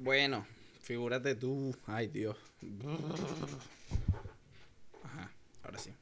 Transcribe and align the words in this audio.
Bueno, 0.00 0.46
figúrate 0.80 1.34
tú. 1.34 1.76
Ay, 1.84 2.06
Dios. 2.06 2.36
Ajá, 5.02 5.32
ahora 5.64 5.78
sí. 5.78 5.92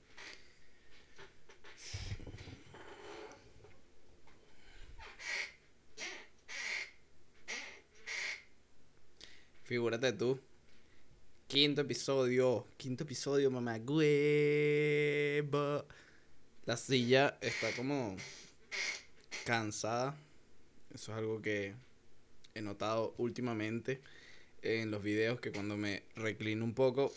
Figúrate 9.64 10.12
tú. 10.12 10.38
Quinto 11.46 11.80
episodio. 11.80 12.66
Quinto 12.76 13.04
episodio, 13.04 13.50
mamá. 13.50 13.78
Hueva. 13.78 15.86
La 16.66 16.76
silla 16.76 17.38
está 17.40 17.74
como 17.74 18.14
cansada. 19.46 20.14
Eso 20.92 21.12
es 21.12 21.18
algo 21.18 21.40
que 21.40 21.85
he 22.56 22.62
notado 22.62 23.14
últimamente 23.18 24.00
en 24.62 24.90
los 24.90 25.02
videos 25.02 25.40
que 25.40 25.52
cuando 25.52 25.76
me 25.76 26.02
reclino 26.16 26.64
un 26.64 26.74
poco 26.74 27.12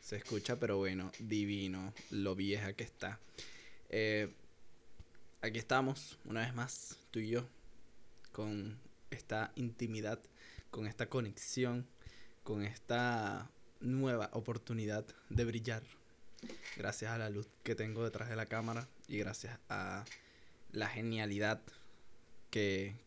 se 0.00 0.16
escucha, 0.16 0.58
pero 0.58 0.78
bueno, 0.78 1.12
divino, 1.18 1.92
lo 2.10 2.34
vieja 2.34 2.72
que 2.72 2.84
está. 2.84 3.18
Eh, 3.90 4.32
aquí 5.42 5.58
estamos, 5.58 6.18
una 6.24 6.40
vez 6.40 6.54
más, 6.54 6.96
tú 7.10 7.18
y 7.18 7.28
yo, 7.28 7.46
con 8.32 8.78
esta 9.10 9.52
intimidad, 9.56 10.20
con 10.70 10.86
esta 10.86 11.08
conexión, 11.08 11.86
con 12.44 12.62
esta 12.62 13.50
nueva 13.80 14.30
oportunidad 14.32 15.04
de 15.28 15.44
brillar. 15.44 15.82
Gracias 16.76 17.10
a 17.10 17.18
la 17.18 17.30
luz 17.30 17.48
que 17.64 17.74
tengo 17.74 18.04
detrás 18.04 18.30
de 18.30 18.36
la 18.36 18.46
cámara 18.46 18.88
y 19.08 19.18
gracias 19.18 19.58
a 19.68 20.04
la 20.72 20.88
genialidad 20.88 21.60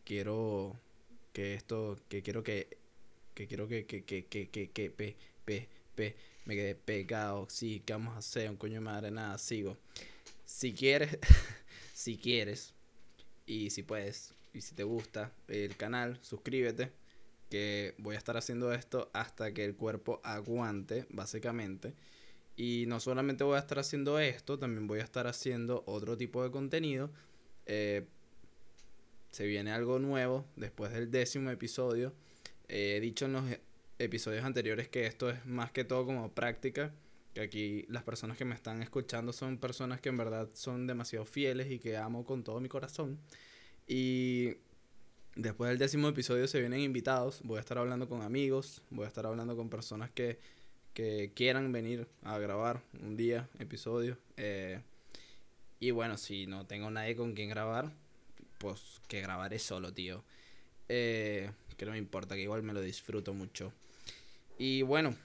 quiero 0.04 0.76
que 1.32 1.54
esto 1.54 1.98
que 2.08 2.22
quiero 2.22 2.42
que 2.42 2.78
que 3.34 3.46
quiero 3.46 3.68
que 3.68 3.86
que 3.86 4.04
que 4.04 4.26
que 4.26 4.48
que 4.48 4.70
que 4.70 5.16
me 6.44 6.54
quedé 6.54 6.74
pegado. 6.74 7.46
Sí 7.48 7.82
qué 7.84 7.92
vamos 7.92 8.14
a 8.14 8.18
hacer 8.18 8.50
un 8.50 8.56
coño 8.56 8.74
de 8.74 8.80
madre 8.80 9.10
nada 9.10 9.38
sigo. 9.38 9.76
Si 10.44 10.72
quieres 10.72 11.18
si 11.94 12.18
quieres 12.18 12.74
y 13.46 13.70
si 13.70 13.82
puedes 13.82 14.34
y 14.52 14.60
si 14.60 14.74
te 14.74 14.84
gusta 14.84 15.32
el 15.48 15.76
canal 15.76 16.18
suscríbete 16.22 16.92
que 17.50 17.94
voy 17.98 18.14
a 18.14 18.18
estar 18.18 18.36
haciendo 18.36 18.72
esto 18.72 19.10
hasta 19.12 19.52
que 19.52 19.64
el 19.64 19.76
cuerpo 19.76 20.20
aguante 20.24 21.06
básicamente. 21.10 21.94
Y 22.56 22.84
no 22.86 23.00
solamente 23.00 23.44
voy 23.44 23.56
a 23.56 23.60
estar 23.60 23.78
haciendo 23.78 24.18
esto 24.18 24.58
también 24.58 24.86
voy 24.86 25.00
a 25.00 25.04
estar 25.04 25.26
haciendo 25.26 25.82
otro 25.86 26.16
tipo 26.16 26.42
de 26.42 26.50
contenido 26.50 27.10
eh, 27.66 28.06
se 29.32 29.46
viene 29.46 29.72
algo 29.72 29.98
nuevo 29.98 30.46
después 30.56 30.92
del 30.92 31.10
décimo 31.10 31.50
episodio. 31.50 32.14
he 32.68 33.00
dicho 33.00 33.24
en 33.24 33.32
los 33.32 33.44
episodios 33.98 34.44
anteriores 34.44 34.88
que 34.88 35.06
esto 35.06 35.30
es 35.30 35.44
más 35.46 35.72
que 35.72 35.84
todo 35.84 36.06
como 36.06 36.32
práctica. 36.32 36.94
Que 37.34 37.40
aquí 37.40 37.86
las 37.88 38.02
personas 38.02 38.36
que 38.36 38.44
me 38.44 38.54
están 38.54 38.82
escuchando 38.82 39.32
son 39.32 39.56
personas 39.56 40.00
que 40.02 40.10
en 40.10 40.18
verdad 40.18 40.50
son 40.52 40.86
demasiado 40.86 41.24
fieles 41.24 41.70
y 41.70 41.78
que 41.78 41.96
amo 41.96 42.24
con 42.24 42.44
todo 42.44 42.60
mi 42.60 42.68
corazón. 42.68 43.18
Y 43.88 44.58
después 45.34 45.70
del 45.70 45.78
décimo 45.78 46.08
episodio 46.08 46.46
se 46.46 46.60
vienen 46.60 46.80
invitados. 46.80 47.40
Voy 47.42 47.56
a 47.56 47.60
estar 47.60 47.78
hablando 47.78 48.08
con 48.10 48.20
amigos, 48.20 48.82
voy 48.90 49.06
a 49.06 49.08
estar 49.08 49.24
hablando 49.24 49.56
con 49.56 49.70
personas 49.70 50.10
que, 50.10 50.38
que 50.92 51.32
quieran 51.34 51.72
venir 51.72 52.06
a 52.22 52.38
grabar 52.38 52.82
un 53.02 53.16
día, 53.16 53.48
episodio. 53.58 54.18
Eh, 54.36 54.82
y 55.80 55.90
bueno, 55.90 56.18
si 56.18 56.46
no 56.46 56.66
tengo 56.66 56.90
nadie 56.90 57.16
con 57.16 57.32
quien 57.32 57.48
grabar, 57.48 57.94
pues 58.62 59.00
que 59.08 59.20
grabaré 59.20 59.58
solo, 59.58 59.92
tío. 59.92 60.22
Eh, 60.88 61.50
que 61.76 61.84
no 61.84 61.90
me 61.90 61.98
importa, 61.98 62.36
que 62.36 62.42
igual 62.42 62.62
me 62.62 62.72
lo 62.72 62.80
disfruto 62.80 63.34
mucho. 63.34 63.72
Y 64.56 64.82
bueno, 64.82 65.16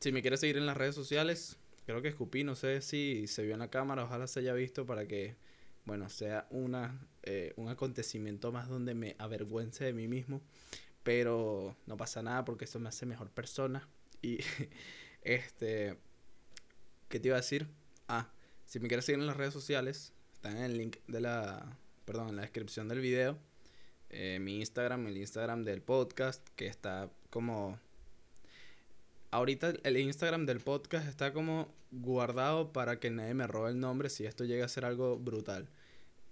si 0.00 0.12
me 0.12 0.22
quieres 0.22 0.40
seguir 0.40 0.56
en 0.56 0.64
las 0.64 0.78
redes 0.78 0.94
sociales, 0.94 1.58
creo 1.84 2.00
que 2.00 2.08
escupí, 2.08 2.44
no 2.44 2.54
sé 2.54 2.80
si 2.80 3.26
se 3.26 3.42
vio 3.42 3.52
en 3.52 3.58
la 3.58 3.68
cámara, 3.68 4.04
ojalá 4.04 4.26
se 4.26 4.40
haya 4.40 4.54
visto 4.54 4.86
para 4.86 5.06
que, 5.06 5.36
bueno, 5.84 6.08
sea 6.08 6.46
una, 6.48 6.98
eh, 7.22 7.52
un 7.56 7.68
acontecimiento 7.68 8.50
más 8.50 8.66
donde 8.70 8.94
me 8.94 9.14
avergüence 9.18 9.84
de 9.84 9.92
mí 9.92 10.08
mismo. 10.08 10.40
Pero 11.02 11.76
no 11.84 11.98
pasa 11.98 12.22
nada 12.22 12.46
porque 12.46 12.64
eso 12.64 12.80
me 12.80 12.88
hace 12.88 13.04
mejor 13.04 13.28
persona. 13.28 13.86
Y 14.22 14.38
este, 15.22 15.98
¿qué 17.10 17.20
te 17.20 17.28
iba 17.28 17.36
a 17.36 17.40
decir? 17.40 17.68
Ah, 18.08 18.32
si 18.64 18.80
me 18.80 18.88
quieres 18.88 19.04
seguir 19.04 19.20
en 19.20 19.26
las 19.26 19.36
redes 19.36 19.52
sociales, 19.52 20.14
está 20.32 20.50
en 20.50 20.58
el 20.58 20.78
link 20.78 20.96
de 21.08 21.20
la, 21.20 21.76
perdón, 22.08 22.30
en 22.30 22.36
la 22.36 22.42
descripción 22.42 22.88
del 22.88 23.00
video. 23.00 23.36
Eh, 24.08 24.38
mi 24.40 24.60
Instagram, 24.60 25.08
el 25.08 25.18
Instagram 25.18 25.62
del 25.62 25.82
podcast, 25.82 26.42
que 26.56 26.66
está 26.66 27.10
como... 27.28 27.78
Ahorita 29.30 29.74
el 29.84 29.98
Instagram 29.98 30.46
del 30.46 30.60
podcast 30.60 31.06
está 31.06 31.34
como 31.34 31.70
guardado 31.90 32.72
para 32.72 32.98
que 32.98 33.10
nadie 33.10 33.34
me 33.34 33.46
robe 33.46 33.72
el 33.72 33.78
nombre 33.78 34.08
si 34.08 34.24
esto 34.24 34.46
llega 34.46 34.64
a 34.64 34.68
ser 34.68 34.86
algo 34.86 35.18
brutal. 35.18 35.68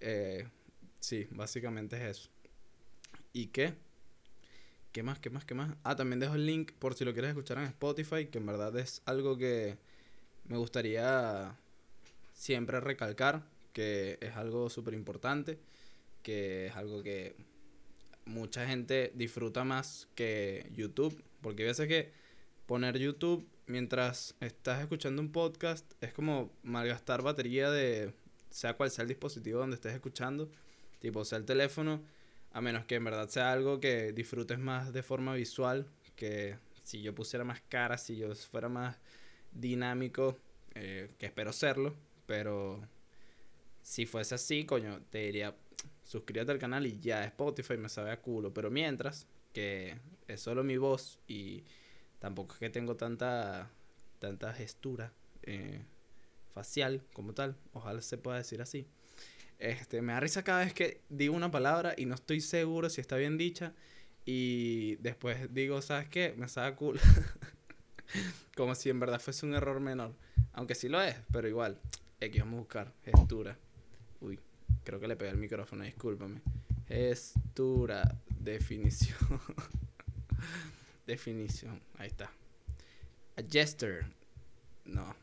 Eh, 0.00 0.48
sí, 0.98 1.28
básicamente 1.30 1.96
es 1.96 2.16
eso. 2.16 2.30
¿Y 3.34 3.48
qué? 3.48 3.74
¿Qué 4.92 5.02
más? 5.02 5.18
¿Qué 5.18 5.28
más? 5.28 5.44
¿Qué 5.44 5.52
más? 5.52 5.76
Ah, 5.82 5.94
también 5.94 6.20
dejo 6.20 6.36
el 6.36 6.46
link 6.46 6.72
por 6.72 6.94
si 6.94 7.04
lo 7.04 7.12
quieres 7.12 7.28
escuchar 7.28 7.58
en 7.58 7.64
Spotify, 7.64 8.28
que 8.28 8.38
en 8.38 8.46
verdad 8.46 8.74
es 8.78 9.02
algo 9.04 9.36
que 9.36 9.76
me 10.46 10.56
gustaría 10.56 11.54
siempre 12.32 12.80
recalcar 12.80 13.42
que 13.76 14.16
es 14.22 14.34
algo 14.36 14.70
súper 14.70 14.94
importante, 14.94 15.58
que 16.22 16.68
es 16.68 16.76
algo 16.76 17.02
que 17.02 17.36
mucha 18.24 18.66
gente 18.66 19.12
disfruta 19.14 19.64
más 19.64 20.08
que 20.14 20.66
YouTube, 20.72 21.22
porque 21.42 21.64
a 21.64 21.66
veces 21.66 21.86
que 21.86 22.10
poner 22.64 22.96
YouTube 22.96 23.46
mientras 23.66 24.34
estás 24.40 24.80
escuchando 24.80 25.20
un 25.20 25.30
podcast 25.30 25.92
es 26.00 26.14
como 26.14 26.50
malgastar 26.62 27.20
batería 27.20 27.70
de 27.70 28.14
sea 28.48 28.78
cual 28.78 28.90
sea 28.90 29.02
el 29.02 29.08
dispositivo 29.08 29.58
donde 29.58 29.74
estés 29.74 29.92
escuchando, 29.92 30.50
tipo 30.98 31.22
sea 31.26 31.36
el 31.36 31.44
teléfono, 31.44 32.02
a 32.52 32.62
menos 32.62 32.86
que 32.86 32.94
en 32.94 33.04
verdad 33.04 33.28
sea 33.28 33.52
algo 33.52 33.78
que 33.78 34.12
disfrutes 34.12 34.58
más 34.58 34.94
de 34.94 35.02
forma 35.02 35.34
visual, 35.34 35.86
que 36.14 36.56
si 36.82 37.02
yo 37.02 37.14
pusiera 37.14 37.44
más 37.44 37.60
cara, 37.68 37.98
si 37.98 38.16
yo 38.16 38.34
fuera 38.36 38.70
más 38.70 38.96
dinámico, 39.52 40.38
eh, 40.74 41.10
que 41.18 41.26
espero 41.26 41.52
serlo, 41.52 41.94
pero 42.24 42.80
si 43.86 44.04
fuese 44.04 44.34
así, 44.34 44.66
coño, 44.66 45.00
te 45.10 45.18
diría, 45.18 45.54
suscríbete 46.02 46.50
al 46.50 46.58
canal 46.58 46.84
y 46.86 46.98
ya 46.98 47.24
Spotify 47.26 47.76
me 47.76 47.88
sabe 47.88 48.10
a 48.10 48.20
culo. 48.20 48.52
Pero 48.52 48.68
mientras, 48.68 49.28
que 49.52 49.96
es 50.26 50.40
solo 50.40 50.64
mi 50.64 50.76
voz 50.76 51.20
y 51.28 51.62
tampoco 52.18 52.54
es 52.54 52.58
que 52.58 52.68
tengo 52.68 52.96
tanta, 52.96 53.70
tanta 54.18 54.52
gestura 54.54 55.12
eh, 55.44 55.84
facial 56.52 57.00
como 57.12 57.32
tal, 57.32 57.56
ojalá 57.74 58.02
se 58.02 58.18
pueda 58.18 58.38
decir 58.38 58.60
así. 58.60 58.88
Este, 59.60 60.02
me 60.02 60.14
da 60.14 60.18
risa 60.18 60.42
cada 60.42 60.64
vez 60.64 60.74
que 60.74 61.02
digo 61.08 61.36
una 61.36 61.52
palabra 61.52 61.94
y 61.96 62.06
no 62.06 62.16
estoy 62.16 62.40
seguro 62.40 62.90
si 62.90 63.00
está 63.00 63.14
bien 63.16 63.38
dicha. 63.38 63.72
Y 64.24 64.96
después 64.96 65.54
digo, 65.54 65.80
¿sabes 65.80 66.08
qué? 66.08 66.34
Me 66.36 66.48
sabe 66.48 66.66
a 66.66 66.74
culo. 66.74 66.98
como 68.56 68.74
si 68.74 68.90
en 68.90 68.98
verdad 68.98 69.20
fuese 69.20 69.46
un 69.46 69.54
error 69.54 69.78
menor. 69.78 70.12
Aunque 70.54 70.74
sí 70.74 70.88
lo 70.88 71.00
es, 71.00 71.14
pero 71.30 71.46
igual. 71.46 71.78
X, 72.18 72.40
vamos 72.40 72.56
a 72.56 72.60
buscar 72.62 72.92
gestura. 73.04 73.56
Uy, 74.20 74.38
creo 74.84 74.98
que 74.98 75.08
le 75.08 75.16
pegué 75.16 75.30
el 75.30 75.36
micrófono, 75.36 75.84
discúlpame. 75.84 76.40
Gestura, 76.88 78.20
definición. 78.28 79.40
definición, 81.06 81.82
ahí 81.98 82.08
está. 82.08 82.32
A 83.36 83.42
gesture. 83.48 84.06
No, 84.84 85.14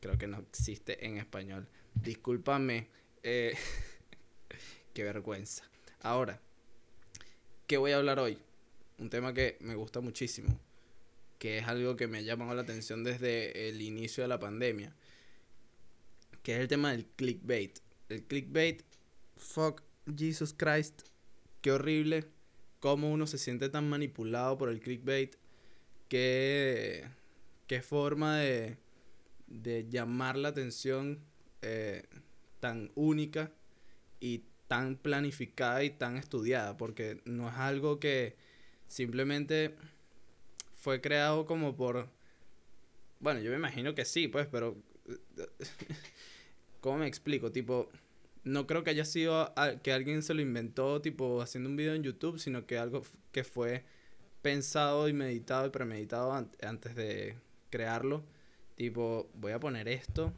creo 0.00 0.16
que 0.16 0.26
no 0.26 0.38
existe 0.38 1.04
en 1.04 1.18
español. 1.18 1.68
Discúlpame. 1.94 2.88
Eh, 3.22 3.54
qué 4.94 5.04
vergüenza. 5.04 5.64
Ahora, 6.00 6.40
¿qué 7.66 7.76
voy 7.76 7.92
a 7.92 7.96
hablar 7.96 8.18
hoy? 8.18 8.38
Un 8.98 9.10
tema 9.10 9.34
que 9.34 9.58
me 9.60 9.74
gusta 9.74 10.00
muchísimo. 10.00 10.58
Que 11.38 11.58
es 11.58 11.66
algo 11.66 11.96
que 11.96 12.06
me 12.06 12.18
ha 12.18 12.22
llamado 12.22 12.54
la 12.54 12.62
atención 12.62 13.04
desde 13.04 13.68
el 13.68 13.82
inicio 13.82 14.22
de 14.22 14.28
la 14.28 14.38
pandemia 14.38 14.94
que 16.44 16.52
es 16.54 16.60
el 16.60 16.68
tema 16.68 16.92
del 16.92 17.06
clickbait. 17.06 17.80
El 18.08 18.24
clickbait, 18.24 18.82
fuck 19.36 19.82
Jesus 20.16 20.54
Christ, 20.54 21.02
qué 21.60 21.72
horrible, 21.72 22.26
cómo 22.80 23.10
uno 23.10 23.26
se 23.26 23.38
siente 23.38 23.68
tan 23.68 23.88
manipulado 23.88 24.58
por 24.58 24.68
el 24.68 24.80
clickbait, 24.80 25.36
qué, 26.08 27.08
qué 27.66 27.80
forma 27.80 28.38
de, 28.38 28.76
de 29.46 29.88
llamar 29.88 30.36
la 30.36 30.48
atención 30.48 31.20
eh, 31.62 32.02
tan 32.60 32.90
única 32.94 33.52
y 34.20 34.44
tan 34.68 34.96
planificada 34.96 35.84
y 35.84 35.90
tan 35.90 36.16
estudiada, 36.16 36.76
porque 36.76 37.22
no 37.24 37.48
es 37.48 37.54
algo 37.54 38.00
que 38.00 38.36
simplemente 38.88 39.74
fue 40.74 41.00
creado 41.00 41.46
como 41.46 41.76
por... 41.76 42.08
Bueno, 43.20 43.40
yo 43.40 43.50
me 43.50 43.56
imagino 43.56 43.94
que 43.94 44.04
sí, 44.04 44.28
pues, 44.28 44.46
pero 44.46 44.76
¿Cómo 46.84 46.98
me 46.98 47.06
explico? 47.06 47.50
Tipo, 47.50 47.88
no 48.42 48.66
creo 48.66 48.84
que 48.84 48.90
haya 48.90 49.06
sido 49.06 49.54
que 49.82 49.90
alguien 49.90 50.22
se 50.22 50.34
lo 50.34 50.42
inventó 50.42 51.00
tipo 51.00 51.40
haciendo 51.40 51.70
un 51.70 51.76
video 51.76 51.94
en 51.94 52.02
YouTube, 52.02 52.38
sino 52.38 52.66
que 52.66 52.76
algo 52.76 53.00
que 53.32 53.42
fue 53.42 53.86
pensado 54.42 55.08
y 55.08 55.14
meditado 55.14 55.66
y 55.66 55.70
premeditado 55.70 56.34
antes 56.34 56.94
de 56.94 57.36
crearlo. 57.70 58.22
Tipo, 58.74 59.30
voy 59.32 59.52
a 59.52 59.60
poner 59.60 59.88
esto, 59.88 60.34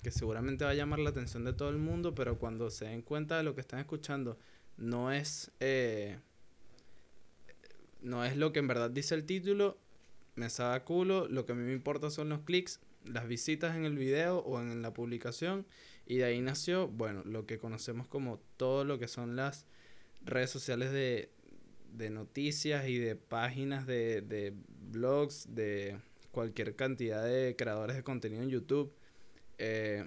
que 0.00 0.12
seguramente 0.12 0.64
va 0.64 0.70
a 0.70 0.74
llamar 0.74 1.00
la 1.00 1.10
atención 1.10 1.44
de 1.44 1.52
todo 1.52 1.70
el 1.70 1.78
mundo, 1.78 2.14
pero 2.14 2.38
cuando 2.38 2.70
se 2.70 2.84
den 2.84 3.02
cuenta 3.02 3.36
de 3.36 3.42
lo 3.42 3.56
que 3.56 3.60
están 3.60 3.80
escuchando, 3.80 4.38
no 4.76 5.10
es, 5.10 5.50
eh, 5.58 6.20
no 8.02 8.24
es 8.24 8.36
lo 8.36 8.52
que 8.52 8.60
en 8.60 8.68
verdad 8.68 8.88
dice 8.88 9.16
el 9.16 9.24
título, 9.24 9.76
me 10.36 10.48
sabe 10.48 10.80
culo, 10.84 11.26
lo 11.26 11.44
que 11.44 11.50
a 11.50 11.54
mí 11.56 11.64
me 11.64 11.72
importa 11.72 12.08
son 12.08 12.28
los 12.28 12.42
clics, 12.42 12.78
las 13.04 13.26
visitas 13.28 13.76
en 13.76 13.84
el 13.84 13.96
video 13.96 14.38
o 14.38 14.60
en 14.60 14.82
la 14.82 14.92
publicación, 14.92 15.66
y 16.06 16.16
de 16.18 16.24
ahí 16.24 16.40
nació, 16.40 16.88
bueno, 16.88 17.22
lo 17.24 17.46
que 17.46 17.58
conocemos 17.58 18.06
como 18.08 18.38
todo 18.56 18.84
lo 18.84 18.98
que 18.98 19.08
son 19.08 19.36
las 19.36 19.66
redes 20.24 20.50
sociales 20.50 20.90
de, 20.92 21.30
de 21.92 22.10
noticias 22.10 22.88
y 22.88 22.98
de 22.98 23.16
páginas 23.16 23.86
de, 23.86 24.22
de 24.22 24.54
blogs, 24.90 25.54
de 25.54 25.98
cualquier 26.30 26.76
cantidad 26.76 27.24
de 27.24 27.56
creadores 27.56 27.96
de 27.96 28.02
contenido 28.02 28.42
en 28.42 28.50
YouTube. 28.50 28.92
Eh, 29.58 30.04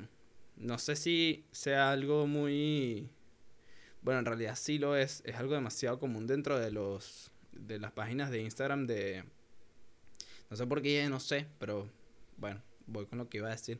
no 0.55 0.77
sé 0.77 0.95
si 0.95 1.45
sea 1.51 1.91
algo 1.91 2.27
muy... 2.27 3.09
Bueno, 4.01 4.19
en 4.19 4.25
realidad 4.25 4.55
sí 4.55 4.79
lo 4.79 4.95
es. 4.95 5.21
Es 5.25 5.35
algo 5.35 5.53
demasiado 5.53 5.99
común 5.99 6.25
dentro 6.27 6.59
de 6.59 6.71
los 6.71 7.31
de 7.51 7.79
las 7.79 7.91
páginas 7.91 8.31
de 8.31 8.41
Instagram 8.41 8.87
de... 8.87 9.23
No 10.49 10.57
sé 10.57 10.65
por 10.65 10.81
qué, 10.81 11.07
no 11.09 11.19
sé, 11.19 11.47
pero 11.59 11.89
bueno, 12.37 12.61
voy 12.91 13.05
con 13.05 13.17
lo 13.17 13.29
que 13.29 13.37
iba 13.37 13.47
a 13.47 13.51
decir. 13.51 13.79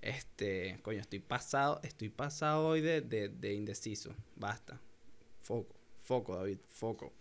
Este, 0.00 0.78
coño, 0.82 1.00
estoy 1.00 1.18
pasado, 1.18 1.80
estoy 1.82 2.08
pasado 2.08 2.66
hoy 2.66 2.80
de, 2.80 3.00
de, 3.00 3.28
de 3.28 3.54
indeciso. 3.54 4.14
Basta. 4.36 4.80
Foco, 5.42 5.74
foco, 6.02 6.36
David, 6.36 6.58
foco 6.68 7.12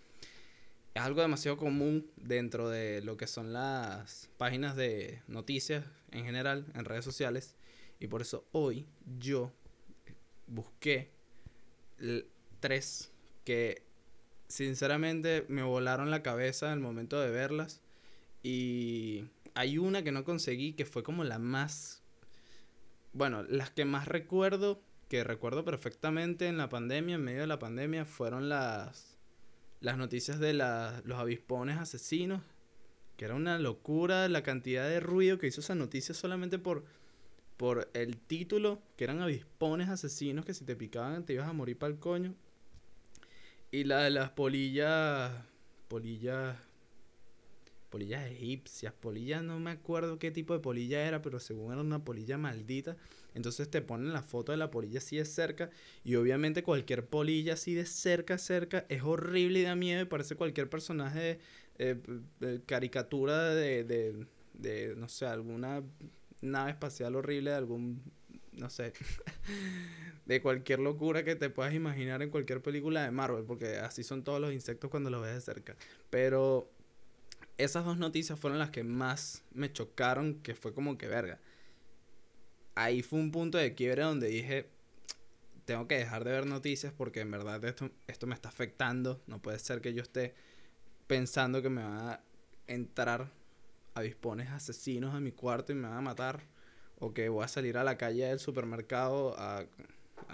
es 0.98 1.04
algo 1.04 1.22
demasiado 1.22 1.58
común 1.58 2.10
dentro 2.16 2.70
de 2.70 3.04
lo 3.04 3.18
que 3.18 3.28
son 3.28 3.54
las 3.54 4.30
páginas 4.38 4.76
de 4.76 5.22
noticias 5.28 5.86
en 6.12 6.26
general 6.26 6.66
en 6.74 6.86
redes 6.86 7.06
sociales. 7.06 7.56
Y 8.00 8.08
por 8.08 8.22
eso 8.22 8.48
hoy 8.52 8.88
yo 9.20 9.52
busqué 10.48 11.12
tres 12.60 13.12
que 13.44 13.84
sinceramente 14.48 15.46
me 15.50 15.62
volaron 15.62 16.10
la 16.10 16.24
cabeza 16.24 16.68
en 16.68 16.74
el 16.74 16.80
momento 16.80 17.22
de 17.22 17.30
verlas. 17.30 17.82
Y 18.42 19.26
hay 19.58 19.78
una 19.78 20.04
que 20.04 20.12
no 20.12 20.24
conseguí 20.24 20.74
que 20.74 20.86
fue 20.86 21.04
como 21.04 21.24
la 21.24 21.40
más... 21.40 22.04
Bueno, 23.14 23.44
las 23.44 23.72
que 23.72 23.86
más 23.86 24.08
recuerdo, 24.08 24.82
que 25.10 25.24
recuerdo 25.24 25.66
perfectamente 25.66 26.48
en 26.48 26.58
la 26.58 26.70
pandemia, 26.70 27.16
en 27.16 27.24
medio 27.24 27.42
de 27.42 27.48
la 27.48 27.60
pandemia, 27.60 28.06
fueron 28.06 28.50
las 28.50 29.18
las 29.80 29.98
noticias 29.98 30.40
de 30.40 30.54
los 30.54 31.20
avispones 31.20 31.78
asesinos, 31.78 32.42
que 33.16 33.26
era 33.26 33.36
una 33.36 33.60
locura 33.60 34.28
la 34.28 34.44
cantidad 34.44 34.88
de 34.88 35.00
ruido 35.00 35.38
que 35.38 35.48
hizo 35.48 35.62
esa 35.62 35.76
noticia 35.76 36.16
solamente 36.16 36.60
por, 36.60 36.86
por 37.58 37.90
el 37.94 38.18
título, 38.18 38.82
que 38.96 39.04
eran 39.04 39.22
avispones 39.22 39.90
asesinos 39.90 40.46
que 40.46 40.54
si 40.54 40.66
te 40.66 40.76
picaban 40.76 41.26
te 41.26 41.34
ibas 41.34 41.48
a 41.48 41.54
morir 41.54 41.78
para 41.78 41.94
el 41.94 42.00
coño. 42.00 42.36
Y 43.72 43.84
la 43.84 44.02
de 44.04 44.12
las 44.12 44.32
polillas, 44.32 45.32
polillas, 45.88 46.58
polillas 47.90 48.30
egipcias, 48.30 48.94
polillas, 48.94 49.44
no 49.44 49.60
me 49.60 49.72
acuerdo 49.72 50.20
qué 50.20 50.32
tipo 50.32 50.54
de 50.54 50.60
polilla 50.60 51.06
era, 51.06 51.22
pero 51.22 51.40
según 51.40 51.72
era 51.72 51.82
una 51.82 52.04
polilla 52.04 52.38
maldita. 52.38 52.98
Entonces 53.34 53.70
te 53.70 53.82
ponen 53.82 54.14
la 54.14 54.24
foto 54.24 54.52
de 54.52 54.58
la 54.58 54.72
polilla 54.72 54.98
así 55.00 55.18
de 55.18 55.26
cerca 55.26 55.70
y 56.04 56.16
obviamente 56.16 56.64
cualquier 56.64 57.06
polilla 57.06 57.54
así 57.54 57.74
de 57.76 57.86
cerca, 57.86 58.38
cerca 58.38 58.86
es 58.90 59.04
horrible 59.04 59.60
y 59.60 59.64
da 59.64 59.76
miedo 59.76 60.02
y 60.02 60.06
parece 60.06 60.36
cualquier 60.36 60.70
personaje 60.70 61.40
eh, 61.78 62.00
caricatura 62.66 63.54
de, 63.54 63.84
de, 63.84 64.26
de, 64.54 64.96
no 64.96 65.08
sé, 65.08 65.28
alguna 65.28 65.84
nave 66.42 66.72
espacial 66.72 67.16
horrible 67.16 67.52
de 67.52 67.56
algún, 67.56 68.02
no 68.54 68.70
sé, 68.70 68.94
de 70.26 70.42
cualquier 70.42 70.80
locura 70.80 71.24
que 71.24 71.36
te 71.36 71.50
puedas 71.50 71.74
imaginar 71.74 72.22
en 72.22 72.30
cualquier 72.30 72.62
película 72.62 73.04
de 73.04 73.12
Marvel, 73.12 73.44
porque 73.46 73.78
así 73.78 74.04
son 74.04 74.24
todos 74.24 74.42
los 74.42 74.52
insectos 74.54 74.90
cuando 74.90 75.10
los 75.10 75.22
ves 75.22 75.36
de 75.36 75.42
cerca. 75.42 75.76
Pero 76.10 76.72
esas 77.58 77.86
dos 77.86 77.98
noticias 77.98 78.40
fueron 78.40 78.60
las 78.60 78.70
que 78.70 78.84
más 78.84 79.44
me 79.52 79.72
chocaron, 79.72 80.36
que 80.42 80.56
fue 80.56 80.74
como 80.74 80.98
que 80.98 81.08
verga 81.08 81.40
ahí 82.78 83.02
fue 83.02 83.20
un 83.20 83.32
punto 83.32 83.58
de 83.58 83.74
quiebre 83.74 84.04
donde 84.04 84.28
dije, 84.28 84.68
tengo 85.66 85.88
que 85.88 85.98
dejar 85.98 86.24
de 86.24 86.32
ver 86.32 86.46
noticias 86.46 86.94
porque 86.96 87.22
en 87.22 87.32
verdad 87.32 87.64
esto, 87.66 87.90
esto 88.06 88.28
me 88.28 88.36
está 88.36 88.50
afectando. 88.50 89.22
No 89.28 89.42
puede 89.42 89.60
ser 89.60 89.82
que 89.82 89.94
yo 89.94 90.04
esté 90.04 90.36
pensando 91.08 91.62
que 91.62 91.70
me 91.70 91.84
van 91.84 91.98
a 91.98 92.22
entrar 92.68 93.32
avispones 93.96 94.50
asesinos 94.50 95.16
a 95.16 95.20
mi 95.20 95.32
cuarto 95.32 95.72
y 95.72 95.76
me 95.76 95.88
van 95.88 95.98
a 95.98 96.02
matar. 96.02 96.44
O 97.00 97.14
que 97.14 97.30
voy 97.30 97.44
a 97.44 97.48
salir 97.48 97.78
a 97.78 97.84
la 97.84 97.98
calle 97.98 98.26
del 98.26 98.40
supermercado 98.40 99.36
a, 99.38 99.66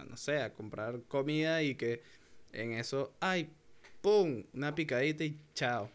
no 0.08 0.18
sé, 0.18 0.42
a 0.42 0.54
comprar 0.54 1.02
comida 1.04 1.64
y 1.64 1.76
que 1.76 2.02
en 2.52 2.74
eso, 2.74 3.14
ay, 3.20 3.50
¡pum! 4.02 4.44
Una 4.54 4.76
picadita 4.76 5.24
y 5.24 5.40
chao. 5.54 5.90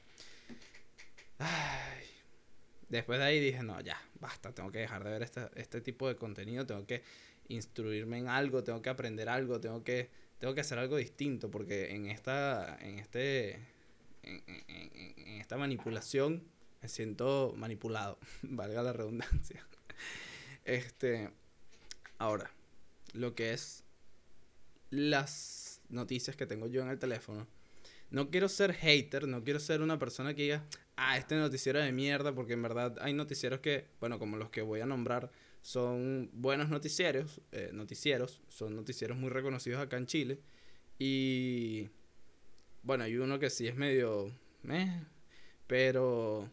Ay. 1.39 2.05
Después 2.89 3.19
de 3.19 3.25
ahí 3.27 3.41
dije, 3.41 3.63
no, 3.63 3.81
ya, 3.81 4.01
basta, 4.19 4.55
tengo 4.55 4.71
que 4.71 4.79
dejar 4.79 5.05
de 5.05 5.11
ver 5.11 5.23
este, 5.23 5.43
este 5.57 5.81
tipo 5.81 6.09
de 6.09 6.17
contenido, 6.17 6.67
tengo 6.67 6.87
que 6.87 7.03
instruirme 7.49 8.19
en 8.19 8.29
algo, 8.29 8.65
tengo 8.65 8.81
que 8.81 8.89
aprender 8.89 9.29
algo, 9.29 9.61
tengo 9.61 9.85
que, 9.85 10.11
tengo 10.39 10.55
que 10.55 10.63
hacer 10.63 10.79
algo 10.79 10.97
distinto, 10.97 11.51
porque 11.51 11.95
en 11.95 12.07
esta, 12.07 12.79
en 12.81 12.99
este, 12.99 13.57
en, 14.23 14.43
en, 14.47 15.41
esta 15.41 15.59
manipulación 15.59 16.43
me 16.81 16.89
siento 16.89 17.55
manipulado, 17.57 18.19
valga 18.43 18.83
la 18.83 18.93
redundancia. 18.93 19.67
Este, 20.65 21.31
ahora, 22.19 22.51
lo 23.13 23.35
que 23.35 23.53
es 23.53 23.85
las 24.91 25.81
noticias 25.89 26.37
que 26.37 26.47
tengo 26.47 26.67
yo 26.69 26.83
en 26.83 26.89
el 26.89 26.99
teléfono. 26.99 27.47
No 28.11 28.31
quiero 28.31 28.49
ser 28.49 28.73
hater, 28.73 29.29
no 29.29 29.45
quiero 29.45 29.61
ser 29.61 29.83
una 29.83 29.99
persona 29.99 30.35
que 30.35 30.43
diga, 30.43 30.65
ah, 30.99 31.17
este 31.17 31.37
noticiero 31.37 31.81
de 31.81 31.93
mierda, 31.93 32.35
porque 32.35 32.55
en 32.55 32.63
verdad 32.63 32.97
hay 33.01 33.15
noticieros 33.15 33.61
que, 33.61 33.87
bueno, 34.01 34.19
como 34.19 34.37
los 34.37 34.51
que 34.51 34.63
voy 34.63 34.81
a 34.81 34.87
nombrar, 34.87 35.31
son 35.63 36.31
buenos 36.33 36.69
noticieros, 36.69 37.41
eh, 37.53 37.71
noticieros, 37.73 38.43
son 38.49 38.77
noticieros 38.77 39.17
muy 39.17 39.31
reconocidos 39.31 39.81
acá 39.81 39.97
en 39.97 40.07
Chile. 40.07 40.41
Y 40.99 41.89
bueno, 42.83 43.05
hay 43.05 43.17
uno 43.17 43.39
que 43.39 43.51
sí 43.51 43.67
es 43.69 43.77
medio, 43.77 44.33
pero, 45.67 46.51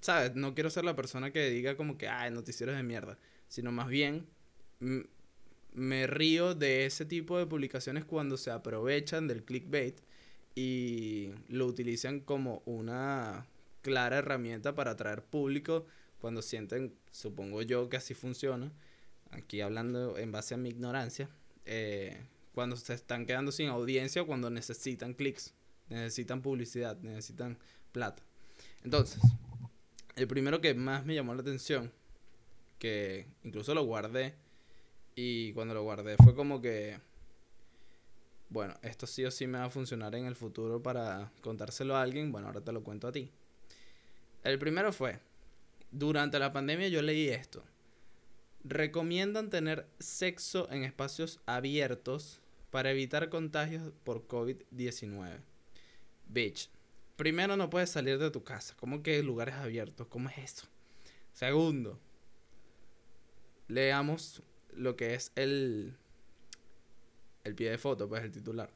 ¿sabes? 0.00 0.34
No 0.34 0.54
quiero 0.54 0.70
ser 0.70 0.84
la 0.84 0.94
persona 0.94 1.30
que 1.32 1.48
diga 1.50 1.76
como 1.76 1.96
que, 1.96 2.08
ah, 2.08 2.28
noticieros 2.30 2.76
de 2.76 2.82
mierda, 2.82 3.18
sino 3.48 3.72
más 3.72 3.88
bien 3.88 4.26
me 5.72 6.06
río 6.06 6.54
de 6.54 6.86
ese 6.86 7.04
tipo 7.04 7.38
de 7.38 7.46
publicaciones 7.46 8.04
cuando 8.04 8.36
se 8.36 8.50
aprovechan 8.50 9.26
del 9.26 9.44
clickbait 9.44 10.00
y 10.54 11.30
lo 11.48 11.66
utilizan 11.66 12.20
como 12.20 12.62
una 12.66 13.46
clara 13.82 14.18
herramienta 14.18 14.74
para 14.74 14.92
atraer 14.92 15.24
público 15.24 15.86
cuando 16.20 16.42
sienten, 16.42 16.94
supongo 17.10 17.62
yo 17.62 17.88
que 17.88 17.96
así 17.96 18.14
funciona, 18.14 18.72
aquí 19.30 19.60
hablando 19.60 20.18
en 20.18 20.30
base 20.30 20.54
a 20.54 20.56
mi 20.56 20.68
ignorancia, 20.68 21.28
eh, 21.64 22.24
cuando 22.54 22.76
se 22.76 22.94
están 22.94 23.26
quedando 23.26 23.50
sin 23.50 23.68
audiencia 23.68 24.22
o 24.22 24.26
cuando 24.26 24.50
necesitan 24.50 25.14
clics, 25.14 25.54
necesitan 25.88 26.42
publicidad, 26.42 26.96
necesitan 27.00 27.58
plata. 27.92 28.22
Entonces, 28.84 29.20
el 30.16 30.28
primero 30.28 30.60
que 30.60 30.74
más 30.74 31.04
me 31.04 31.14
llamó 31.14 31.34
la 31.34 31.40
atención, 31.40 31.90
que 32.78 33.26
incluso 33.42 33.74
lo 33.74 33.84
guardé, 33.84 34.34
y 35.14 35.52
cuando 35.52 35.74
lo 35.74 35.82
guardé 35.82 36.16
fue 36.16 36.34
como 36.34 36.60
que 36.60 36.98
bueno, 38.52 38.74
esto 38.82 39.06
sí 39.06 39.24
o 39.24 39.30
sí 39.30 39.46
me 39.46 39.58
va 39.58 39.64
a 39.64 39.70
funcionar 39.70 40.14
en 40.14 40.26
el 40.26 40.36
futuro 40.36 40.82
para 40.82 41.32
contárselo 41.40 41.96
a 41.96 42.02
alguien, 42.02 42.30
bueno, 42.30 42.48
ahora 42.48 42.60
te 42.60 42.72
lo 42.72 42.84
cuento 42.84 43.08
a 43.08 43.12
ti. 43.12 43.30
El 44.44 44.58
primero 44.58 44.92
fue, 44.92 45.20
durante 45.90 46.38
la 46.38 46.52
pandemia 46.52 46.88
yo 46.88 47.00
leí 47.00 47.28
esto. 47.28 47.62
Recomiendan 48.64 49.50
tener 49.50 49.86
sexo 49.98 50.70
en 50.70 50.84
espacios 50.84 51.40
abiertos 51.46 52.40
para 52.70 52.90
evitar 52.90 53.28
contagios 53.28 53.92
por 54.04 54.26
COVID-19. 54.28 55.40
Bitch, 56.28 56.70
primero 57.16 57.56
no 57.56 57.70
puedes 57.70 57.90
salir 57.90 58.18
de 58.18 58.30
tu 58.30 58.44
casa. 58.44 58.74
¿Cómo 58.76 59.02
que 59.02 59.22
lugares 59.22 59.54
abiertos? 59.54 60.06
¿Cómo 60.08 60.28
es 60.28 60.38
eso? 60.38 60.66
Segundo, 61.32 61.98
leamos 63.68 64.42
lo 64.74 64.96
que 64.96 65.14
es 65.14 65.32
el 65.36 65.96
el 67.44 67.54
pie 67.54 67.70
de 67.70 67.78
foto, 67.78 68.08
pues 68.08 68.22
el 68.22 68.32
titular. 68.32 68.70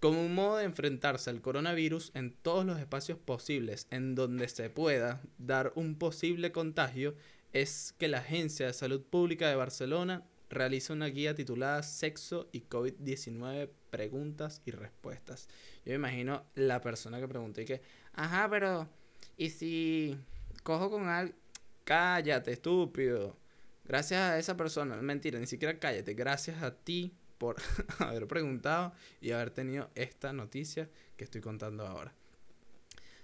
Como 0.00 0.22
un 0.24 0.34
modo 0.34 0.56
de 0.56 0.64
enfrentarse 0.64 1.28
al 1.28 1.42
coronavirus 1.42 2.10
en 2.14 2.32
todos 2.32 2.64
los 2.64 2.78
espacios 2.78 3.18
posibles 3.18 3.86
en 3.90 4.14
donde 4.14 4.48
se 4.48 4.70
pueda 4.70 5.20
dar 5.38 5.72
un 5.74 5.96
posible 5.96 6.52
contagio, 6.52 7.14
es 7.52 7.94
que 7.98 8.08
la 8.08 8.18
Agencia 8.18 8.66
de 8.66 8.72
Salud 8.72 9.02
Pública 9.02 9.48
de 9.48 9.56
Barcelona 9.56 10.24
realiza 10.48 10.94
una 10.94 11.06
guía 11.06 11.34
titulada 11.34 11.82
Sexo 11.82 12.48
y 12.50 12.62
COVID-19 12.62 13.68
preguntas 13.90 14.62
y 14.64 14.70
respuestas. 14.70 15.48
Yo 15.84 15.92
me 15.92 15.96
imagino 15.96 16.44
la 16.54 16.80
persona 16.80 17.20
que 17.20 17.28
preguntó 17.28 17.60
y 17.60 17.66
que, 17.66 17.82
ajá, 18.14 18.48
pero, 18.48 18.88
¿y 19.36 19.50
si 19.50 20.16
cojo 20.62 20.90
con 20.90 21.08
alguien? 21.08 21.36
Cállate, 21.84 22.52
estúpido. 22.52 23.36
Gracias 23.84 24.20
a 24.20 24.38
esa 24.38 24.56
persona, 24.56 24.96
mentira, 24.96 25.38
ni 25.38 25.46
siquiera 25.46 25.78
cállate, 25.78 26.14
gracias 26.14 26.62
a 26.62 26.74
ti 26.74 27.12
por 27.40 27.56
haber 27.98 28.28
preguntado 28.28 28.92
y 29.22 29.30
haber 29.32 29.50
tenido 29.50 29.90
esta 29.94 30.34
noticia 30.34 30.90
que 31.16 31.24
estoy 31.24 31.40
contando 31.40 31.86
ahora. 31.86 32.14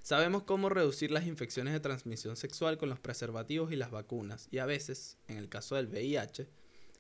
Sabemos 0.01 0.45
cómo 0.45 0.71
reducir 0.71 1.11
las 1.11 1.27
infecciones 1.27 1.75
de 1.75 1.81
transmisión 1.81 2.37
sexual 2.37 2.79
con 2.79 2.89
los 2.89 2.99
preservativos 2.99 3.73
y 3.73 3.77
las 3.77 3.91
vacunas, 3.91 4.49
y 4.51 4.59
a 4.59 4.65
veces, 4.67 5.19
en 5.29 5.37
el 5.37 5.51
caso 5.51 5.75
del 5.75 5.89
VIH, 5.89 6.49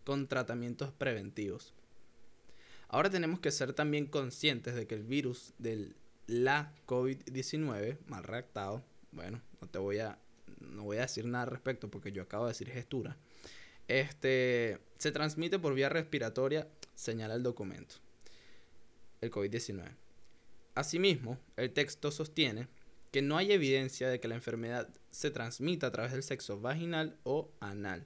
con 0.04 0.28
tratamientos 0.28 0.92
preventivos. 0.92 1.72
Ahora 2.88 3.08
tenemos 3.08 3.40
que 3.40 3.50
ser 3.50 3.72
también 3.72 4.06
conscientes 4.06 4.74
de 4.74 4.86
que 4.86 4.94
el 4.96 5.04
virus 5.04 5.54
de 5.58 5.94
la 6.26 6.74
COVID-19, 6.86 7.98
mal 8.06 8.24
redactado, 8.24 8.84
bueno, 9.12 9.40
no 9.60 9.68
te 9.68 9.78
voy 9.78 10.00
a 10.00 10.18
no 10.60 10.84
voy 10.84 10.98
a 10.98 11.02
decir 11.02 11.24
nada 11.26 11.44
al 11.44 11.50
respecto 11.50 11.88
porque 11.88 12.12
yo 12.12 12.22
acabo 12.22 12.44
de 12.44 12.50
decir 12.50 12.70
gestura. 12.70 13.16
Este 13.88 14.80
se 14.98 15.12
transmite 15.12 15.58
por 15.58 15.74
vía 15.74 15.88
respiratoria, 15.88 16.66
señala 16.96 17.34
el 17.34 17.44
documento. 17.44 17.94
El 19.20 19.30
COVID-19. 19.30 19.94
Asimismo, 20.74 21.38
el 21.56 21.72
texto 21.72 22.10
sostiene 22.10 22.68
que 23.12 23.22
no 23.22 23.36
hay 23.36 23.52
evidencia 23.52 24.08
de 24.08 24.18
que 24.18 24.28
la 24.28 24.34
enfermedad 24.34 24.88
se 25.10 25.30
transmita 25.30 25.86
a 25.86 25.92
través 25.92 26.12
del 26.12 26.24
sexo 26.24 26.60
vaginal 26.60 27.16
o 27.22 27.52
anal. 27.60 28.04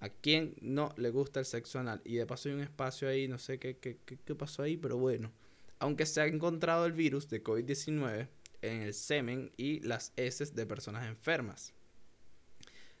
¿A 0.00 0.08
quién 0.08 0.56
no 0.60 0.92
le 0.96 1.10
gusta 1.10 1.40
el 1.40 1.46
sexo 1.46 1.78
anal? 1.78 2.02
Y 2.04 2.16
de 2.16 2.26
paso 2.26 2.48
hay 2.48 2.56
un 2.56 2.60
espacio 2.60 3.08
ahí, 3.08 3.28
no 3.28 3.38
sé 3.38 3.58
qué, 3.58 3.78
qué, 3.78 3.96
qué 4.04 4.34
pasó 4.34 4.62
ahí, 4.62 4.76
pero 4.76 4.98
bueno. 4.98 5.32
Aunque 5.78 6.04
se 6.04 6.20
ha 6.20 6.26
encontrado 6.26 6.84
el 6.84 6.92
virus 6.92 7.28
de 7.28 7.42
COVID-19 7.42 8.28
en 8.60 8.82
el 8.82 8.94
semen 8.94 9.52
y 9.56 9.80
las 9.80 10.12
heces 10.16 10.54
de 10.54 10.66
personas 10.66 11.06
enfermas. 11.06 11.72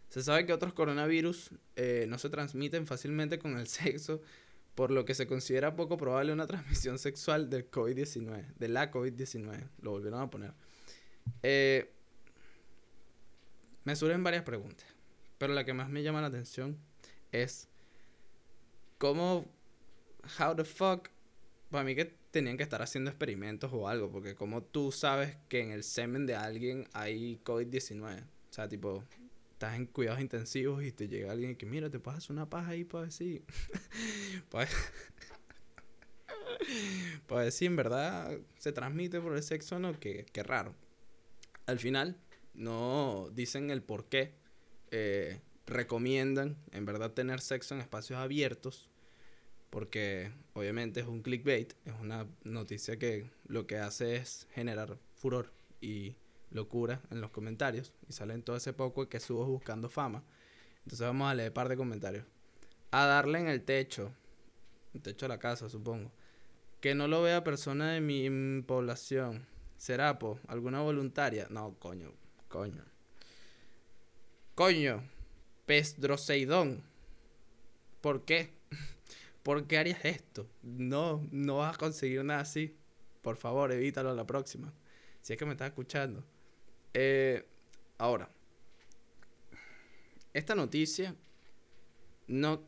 Se 0.08 0.22
sabe 0.22 0.46
que 0.46 0.52
otros 0.52 0.72
coronavirus 0.72 1.50
eh, 1.76 2.06
no 2.08 2.18
se 2.18 2.30
transmiten 2.30 2.86
fácilmente 2.86 3.38
con 3.38 3.58
el 3.58 3.66
sexo, 3.68 4.22
por 4.74 4.90
lo 4.90 5.04
que 5.04 5.14
se 5.14 5.26
considera 5.26 5.76
poco 5.76 5.96
probable 5.96 6.32
una 6.32 6.46
transmisión 6.46 6.98
sexual 6.98 7.48
del 7.48 7.70
COVID-19, 7.70 8.54
de 8.56 8.68
la 8.68 8.90
COVID-19. 8.90 9.68
Lo 9.80 9.92
volvieron 9.92 10.20
a 10.20 10.30
poner. 10.30 10.52
Eh, 11.42 11.90
me 13.84 13.94
surgen 13.96 14.24
varias 14.24 14.42
preguntas, 14.42 14.86
pero 15.38 15.52
la 15.52 15.64
que 15.64 15.74
más 15.74 15.88
me 15.88 16.02
llama 16.02 16.20
la 16.20 16.28
atención 16.28 16.78
es 17.32 17.68
cómo, 18.98 19.46
how 20.38 20.54
the 20.56 20.64
fuck, 20.64 21.08
para 21.70 21.84
mí 21.84 21.94
que 21.94 22.16
tenían 22.30 22.56
que 22.56 22.62
estar 22.62 22.82
haciendo 22.82 23.10
experimentos 23.10 23.70
o 23.72 23.88
algo, 23.88 24.10
porque 24.10 24.34
como 24.34 24.62
tú 24.62 24.90
sabes 24.90 25.36
que 25.48 25.60
en 25.60 25.70
el 25.70 25.84
semen 25.84 26.26
de 26.26 26.34
alguien 26.34 26.88
hay 26.92 27.40
COVID-19, 27.44 28.22
o 28.22 28.52
sea, 28.52 28.68
tipo, 28.68 29.04
estás 29.64 29.78
en 29.78 29.86
cuidados 29.86 30.20
intensivos 30.20 30.84
y 30.84 30.92
te 30.92 31.08
llega 31.08 31.32
alguien 31.32 31.56
que, 31.56 31.64
mira, 31.64 31.88
te 31.88 31.98
pasas 31.98 32.28
una 32.28 32.50
paja 32.50 32.72
ahí 32.72 32.84
para 32.84 33.06
decir, 33.06 33.44
para, 34.50 34.68
para 37.26 37.42
decir, 37.42 37.68
en 37.68 37.76
verdad, 37.76 38.38
se 38.58 38.72
transmite 38.72 39.20
por 39.20 39.34
el 39.34 39.42
sexo 39.42 39.76
o 39.76 39.78
no, 39.78 39.98
que, 39.98 40.26
que 40.26 40.42
raro. 40.42 40.74
Al 41.64 41.78
final, 41.78 42.18
no 42.52 43.30
dicen 43.32 43.70
el 43.70 43.82
por 43.82 44.06
qué. 44.08 44.34
Eh, 44.90 45.40
recomiendan 45.66 46.58
en 46.72 46.84
verdad 46.84 47.12
tener 47.12 47.40
sexo 47.40 47.74
en 47.74 47.80
espacios 47.80 48.18
abiertos 48.18 48.90
porque 49.70 50.30
obviamente 50.52 51.00
es 51.00 51.06
un 51.06 51.22
clickbait, 51.22 51.72
es 51.86 51.94
una 52.00 52.28
noticia 52.44 52.98
que 52.98 53.30
lo 53.46 53.66
que 53.66 53.78
hace 53.78 54.16
es 54.16 54.46
generar 54.52 54.98
furor 55.14 55.52
y 55.80 56.16
locura 56.50 57.00
en 57.10 57.20
los 57.20 57.30
comentarios 57.30 57.92
y 58.08 58.12
salen 58.12 58.42
todo 58.42 58.56
ese 58.56 58.72
poco 58.72 59.08
que 59.08 59.20
subo 59.20 59.46
buscando 59.46 59.88
fama. 59.88 60.24
Entonces 60.78 61.06
vamos 61.06 61.30
a 61.30 61.34
leer 61.34 61.50
un 61.50 61.54
par 61.54 61.68
de 61.68 61.76
comentarios. 61.76 62.26
A 62.90 63.06
darle 63.06 63.40
en 63.40 63.48
el 63.48 63.64
techo, 63.64 64.12
el 64.92 65.02
techo 65.02 65.26
de 65.26 65.30
la 65.30 65.38
casa 65.38 65.68
supongo, 65.68 66.12
que 66.80 66.94
no 66.94 67.08
lo 67.08 67.22
vea 67.22 67.42
persona 67.42 67.92
de 67.92 68.00
mi 68.00 68.62
población. 68.62 69.46
Serapo, 69.76 70.38
alguna 70.46 70.80
voluntaria. 70.80 71.46
No, 71.50 71.74
coño, 71.78 72.12
coño. 72.48 72.84
Coño, 74.54 75.02
Pesdroseidón. 75.66 76.84
¿Por 78.00 78.24
qué? 78.24 78.52
¿Por 79.42 79.66
qué 79.66 79.78
harías 79.78 80.04
esto? 80.04 80.46
No, 80.62 81.26
no 81.32 81.56
vas 81.56 81.74
a 81.74 81.78
conseguir 81.78 82.22
nada 82.24 82.40
así. 82.40 82.76
Por 83.22 83.36
favor, 83.36 83.72
evítalo 83.72 84.10
a 84.10 84.14
la 84.14 84.26
próxima. 84.26 84.72
Si 85.22 85.32
es 85.32 85.38
que 85.38 85.46
me 85.46 85.52
estás 85.52 85.68
escuchando. 85.68 86.22
Eh, 86.94 87.44
ahora, 87.98 88.30
esta 90.32 90.54
noticia 90.54 91.14
no, 92.28 92.62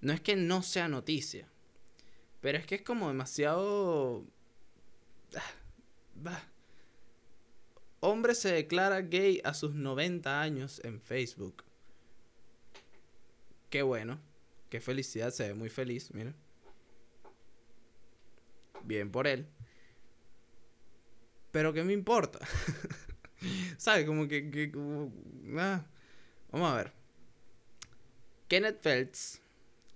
no 0.00 0.12
es 0.12 0.20
que 0.20 0.34
no 0.34 0.62
sea 0.62 0.88
noticia, 0.88 1.46
pero 2.40 2.58
es 2.58 2.66
que 2.66 2.76
es 2.76 2.82
como 2.82 3.08
demasiado... 3.08 4.24
Ah, 6.24 6.42
Hombre 8.04 8.34
se 8.34 8.52
declara 8.52 9.00
gay 9.02 9.40
a 9.44 9.54
sus 9.54 9.74
90 9.74 10.40
años 10.40 10.80
en 10.82 11.00
Facebook. 11.00 11.62
Qué 13.70 13.82
bueno. 13.82 14.18
Qué 14.68 14.80
felicidad. 14.80 15.30
Se 15.30 15.46
ve 15.46 15.54
muy 15.54 15.68
feliz, 15.68 16.10
mira. 16.12 16.34
Bien 18.82 19.12
por 19.12 19.28
él. 19.28 19.46
Pero 21.52 21.72
¿qué 21.72 21.84
me 21.84 21.92
importa? 21.92 22.40
¿Sabes? 23.76 24.06
Como 24.06 24.26
que... 24.26 24.72
ah. 25.58 25.84
Vamos 26.50 26.70
a 26.70 26.76
ver. 26.76 26.92
Kenneth 28.48 28.82
Feltz, 28.82 29.40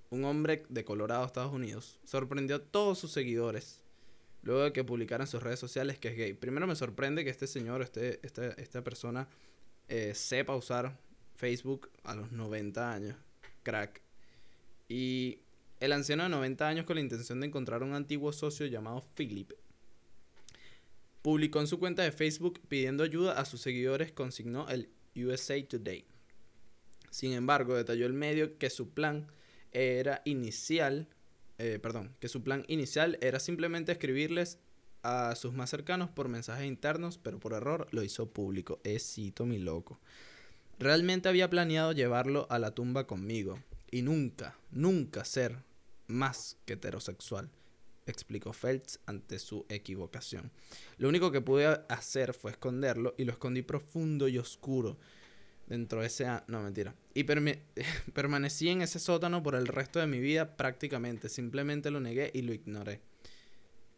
un 0.09 0.25
hombre 0.25 0.65
de 0.71 0.85
Colorado, 0.85 1.27
Estados 1.27 1.53
Unidos, 1.53 1.99
sorprendió 2.05 2.57
a 2.57 2.63
todos 2.63 2.99
sus 2.99 3.13
seguidores 3.13 3.83
luego 4.43 4.63
de 4.63 4.73
que 4.73 4.85
publicara 4.85 5.25
en 5.25 5.29
sus 5.29 5.43
redes 5.43 5.59
sociales 5.59 5.99
que 5.99 6.09
es 6.09 6.17
gay. 6.17 6.33
Primero 6.33 6.67
me 6.67 6.77
sorprende 6.77 7.25
que 7.25 7.31
este 7.31 7.47
señor, 7.47 7.83
este, 7.83 8.21
este 8.23 8.61
esta 8.63 8.83
persona, 8.83 9.29
eh, 9.89 10.15
sepa 10.15 10.57
usar 10.57 10.97
Facebook 11.35 11.91
a 12.05 12.15
los 12.15 12.33
90 12.33 12.93
años. 12.93 13.17
Crack. 13.63 14.01
Y 14.89 15.41
el 15.81 15.93
anciano 15.93 16.23
de 16.23 16.29
90 16.31 16.67
años 16.67 16.87
con 16.87 16.97
la 16.97 17.03
intención 17.03 17.41
de 17.41 17.49
encontrar 17.49 17.83
un 17.83 17.93
antiguo 17.93 18.33
socio 18.33 18.67
llamado 18.67 19.05
Philip. 19.15 19.53
Publicó 21.27 21.59
en 21.59 21.67
su 21.67 21.81
cuenta 21.81 22.05
de 22.05 22.13
Facebook 22.13 22.61
pidiendo 22.69 23.03
ayuda 23.03 23.33
a 23.33 23.45
sus 23.45 23.61
seguidores, 23.61 24.13
consignó 24.13 24.69
el 24.69 24.89
USA 25.17 25.61
Today. 25.67 26.05
Sin 27.11 27.33
embargo, 27.33 27.75
detalló 27.75 28.07
el 28.07 28.13
medio 28.13 28.59
que 28.59 28.71
su 28.71 28.91
plan 28.91 29.27
era 29.73 30.23
inicial 30.25 31.09
eh, 31.59 31.81
perdón, 31.83 32.15
que 32.21 32.29
su 32.29 32.45
plan 32.45 32.65
inicial 32.69 33.19
era 33.21 33.41
simplemente 33.41 33.91
escribirles 33.91 34.61
a 35.03 35.35
sus 35.35 35.53
más 35.53 35.69
cercanos 35.69 36.11
por 36.11 36.29
mensajes 36.29 36.65
internos, 36.65 37.19
pero 37.19 37.41
por 37.41 37.55
error 37.55 37.89
lo 37.91 38.05
hizo 38.05 38.31
público. 38.31 38.81
cito 39.01 39.47
mi 39.47 39.59
loco. 39.59 39.99
Realmente 40.79 41.29
había 41.29 41.51
planeado 41.51 41.91
llevarlo 41.91 42.47
a 42.51 42.61
la 42.61 42.71
tumba 42.71 43.09
conmigo 43.09 43.59
y 43.91 44.03
nunca, 44.03 44.57
nunca 44.71 45.25
ser 45.25 45.65
más 46.07 46.57
que 46.67 46.75
heterosexual, 46.75 47.51
explicó 48.07 48.53
Feltz 48.53 49.01
ante 49.07 49.39
su 49.39 49.67
equivocación. 49.69 50.51
Lo 50.99 51.09
único 51.09 51.31
que 51.31 51.41
pude 51.41 51.67
hacer 51.89 52.33
fue 52.33 52.53
esconderlo 52.53 53.15
y 53.19 53.25
lo 53.25 53.33
escondí 53.33 53.63
profundo 53.63 54.29
y 54.29 54.39
oscuro 54.39 54.97
dentro 55.67 56.01
de 56.01 56.07
ese... 56.07 56.27
No, 56.47 56.63
mentira. 56.63 56.95
Y 57.15 57.25
permanecí 58.15 58.69
en 58.69 58.83
ese 58.83 58.99
sótano 58.99 59.43
por 59.43 59.55
el 59.55 59.67
resto 59.67 59.99
de 59.99 60.07
mi 60.07 60.21
vida 60.21 60.57
prácticamente. 60.57 61.29
Simplemente 61.29 61.91
lo 61.91 62.01
negué 62.01 62.31
y 62.33 62.43
lo 62.43 62.55
ignoré. 62.55 63.01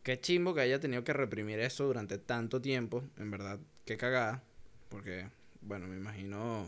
Qué 0.03 0.21
chimbo 0.21 0.55
que 0.55 0.63
haya 0.63 0.81
tenido 0.81 1.05
que 1.05 1.13
reprimir 1.13 1.61
eso 1.61 1.85
durante 1.85 2.19
tanto 2.19 2.61
tiempo. 2.61 3.05
En 3.19 3.31
verdad, 3.31 3.61
qué 3.85 3.97
cagada. 3.97 4.43
Porque, 4.89 5.29
bueno, 5.61 5.87
me 5.87 5.97
imagino 5.97 6.67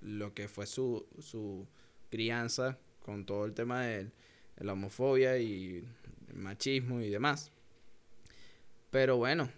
lo 0.00 0.34
que 0.34 0.48
fue 0.48 0.66
su, 0.66 1.06
su 1.20 1.66
crianza 2.10 2.78
con 3.00 3.24
todo 3.24 3.44
el 3.44 3.54
tema 3.54 3.82
de 3.82 4.10
la 4.58 4.72
homofobia 4.72 5.38
y 5.38 5.86
machismo 6.36 7.00
y 7.00 7.10
demás. 7.10 7.50
Pero 8.90 9.16
bueno, 9.16 9.50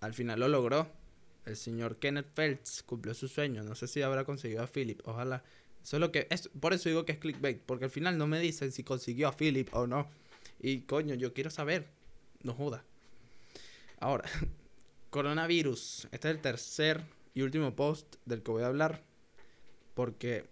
al 0.00 0.14
final 0.14 0.40
lo 0.40 0.48
logró 0.48 0.88
el 1.44 1.56
señor 1.56 1.96
Kenneth 1.96 2.32
Feltz 2.34 2.82
cumplió 2.82 3.14
su 3.14 3.28
sueño. 3.28 3.62
No 3.62 3.74
sé 3.74 3.88
si 3.88 4.02
habrá 4.02 4.24
conseguido 4.24 4.62
a 4.62 4.66
Philip. 4.66 5.00
Ojalá. 5.04 5.42
Eso 5.82 5.96
es 5.96 6.00
lo 6.00 6.12
que 6.12 6.28
es, 6.30 6.48
por 6.60 6.72
eso 6.72 6.88
digo 6.88 7.04
que 7.04 7.12
es 7.12 7.18
clickbait, 7.18 7.60
porque 7.60 7.86
al 7.86 7.90
final 7.90 8.16
no 8.16 8.28
me 8.28 8.38
dicen 8.38 8.70
si 8.70 8.84
consiguió 8.84 9.28
a 9.28 9.36
Philip 9.36 9.68
o 9.74 9.86
no. 9.86 10.08
Y 10.60 10.82
coño, 10.82 11.14
yo 11.14 11.32
quiero 11.34 11.50
saber. 11.50 11.88
No 12.42 12.54
joda. 12.54 12.84
Ahora, 13.98 14.28
coronavirus. 15.10 16.08
Este 16.12 16.28
es 16.28 16.34
el 16.36 16.40
tercer 16.40 17.02
y 17.34 17.42
último 17.42 17.74
post 17.74 18.16
del 18.24 18.42
que 18.42 18.52
voy 18.52 18.62
a 18.62 18.66
hablar. 18.66 19.02
Porque 19.94 20.48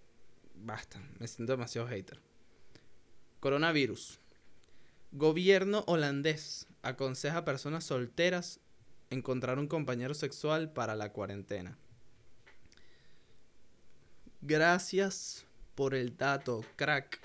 basta, 0.54 1.00
me 1.18 1.28
siento 1.28 1.52
demasiado 1.52 1.86
hater. 1.86 2.20
Coronavirus. 3.38 4.19
Gobierno 5.12 5.84
holandés 5.86 6.66
aconseja 6.82 7.38
a 7.38 7.44
personas 7.44 7.84
solteras 7.84 8.60
encontrar 9.10 9.58
un 9.58 9.66
compañero 9.66 10.14
sexual 10.14 10.72
para 10.72 10.94
la 10.94 11.12
cuarentena. 11.12 11.76
Gracias 14.40 15.44
por 15.74 15.94
el 15.94 16.16
dato, 16.16 16.64
crack. 16.76 17.20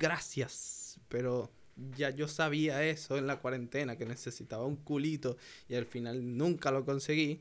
Gracias. 0.00 0.98
Pero 1.08 1.50
ya 1.96 2.10
yo 2.10 2.28
sabía 2.28 2.84
eso 2.84 3.16
en 3.16 3.26
la 3.26 3.38
cuarentena, 3.38 3.96
que 3.96 4.04
necesitaba 4.04 4.66
un 4.66 4.76
culito 4.76 5.36
y 5.68 5.76
al 5.76 5.86
final 5.86 6.36
nunca 6.36 6.70
lo 6.70 6.84
conseguí 6.84 7.40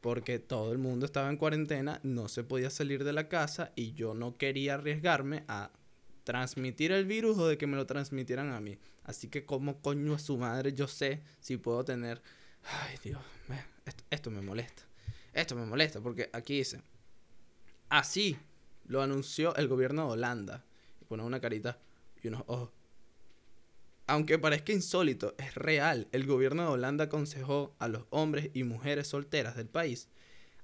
porque 0.00 0.38
todo 0.38 0.72
el 0.72 0.78
mundo 0.78 1.06
estaba 1.06 1.28
en 1.28 1.36
cuarentena, 1.36 2.00
no 2.02 2.28
se 2.28 2.44
podía 2.44 2.70
salir 2.70 3.04
de 3.04 3.12
la 3.12 3.28
casa 3.28 3.72
y 3.74 3.92
yo 3.92 4.14
no 4.14 4.36
quería 4.36 4.74
arriesgarme 4.74 5.44
a 5.48 5.70
transmitir 6.24 6.92
el 6.92 7.04
virus 7.04 7.38
o 7.38 7.46
de 7.46 7.58
que 7.58 7.66
me 7.66 7.76
lo 7.76 7.86
transmitieran 7.86 8.52
a 8.52 8.60
mí. 8.60 8.78
Así 9.04 9.28
que 9.28 9.44
como 9.44 9.80
coño 9.80 10.14
a 10.14 10.18
su 10.18 10.36
madre 10.36 10.72
yo 10.72 10.88
sé 10.88 11.22
si 11.40 11.56
puedo 11.56 11.84
tener... 11.84 12.22
Ay 12.64 12.96
Dios, 13.02 13.22
esto, 14.10 14.30
me 14.30 14.40
molesta. 14.42 14.82
Esto 15.32 15.56
me 15.56 15.64
molesta 15.64 16.00
porque 16.00 16.30
aquí 16.32 16.58
dice... 16.58 16.82
Así 17.88 18.38
lo 18.86 19.02
anunció 19.02 19.54
el 19.56 19.68
gobierno 19.68 20.06
de 20.06 20.12
Holanda. 20.12 20.64
Y 21.00 21.04
pone 21.04 21.22
una 21.22 21.40
carita 21.40 21.78
y 22.22 22.28
unos 22.28 22.44
ojos. 22.46 22.70
Aunque 24.06 24.38
parezca 24.38 24.72
insólito, 24.72 25.34
es 25.38 25.54
real. 25.54 26.08
El 26.12 26.26
gobierno 26.26 26.62
de 26.62 26.68
Holanda 26.68 27.04
aconsejó 27.04 27.74
a 27.78 27.88
los 27.88 28.04
hombres 28.10 28.50
y 28.54 28.64
mujeres 28.64 29.08
solteras 29.08 29.56
del 29.56 29.68
país 29.68 30.08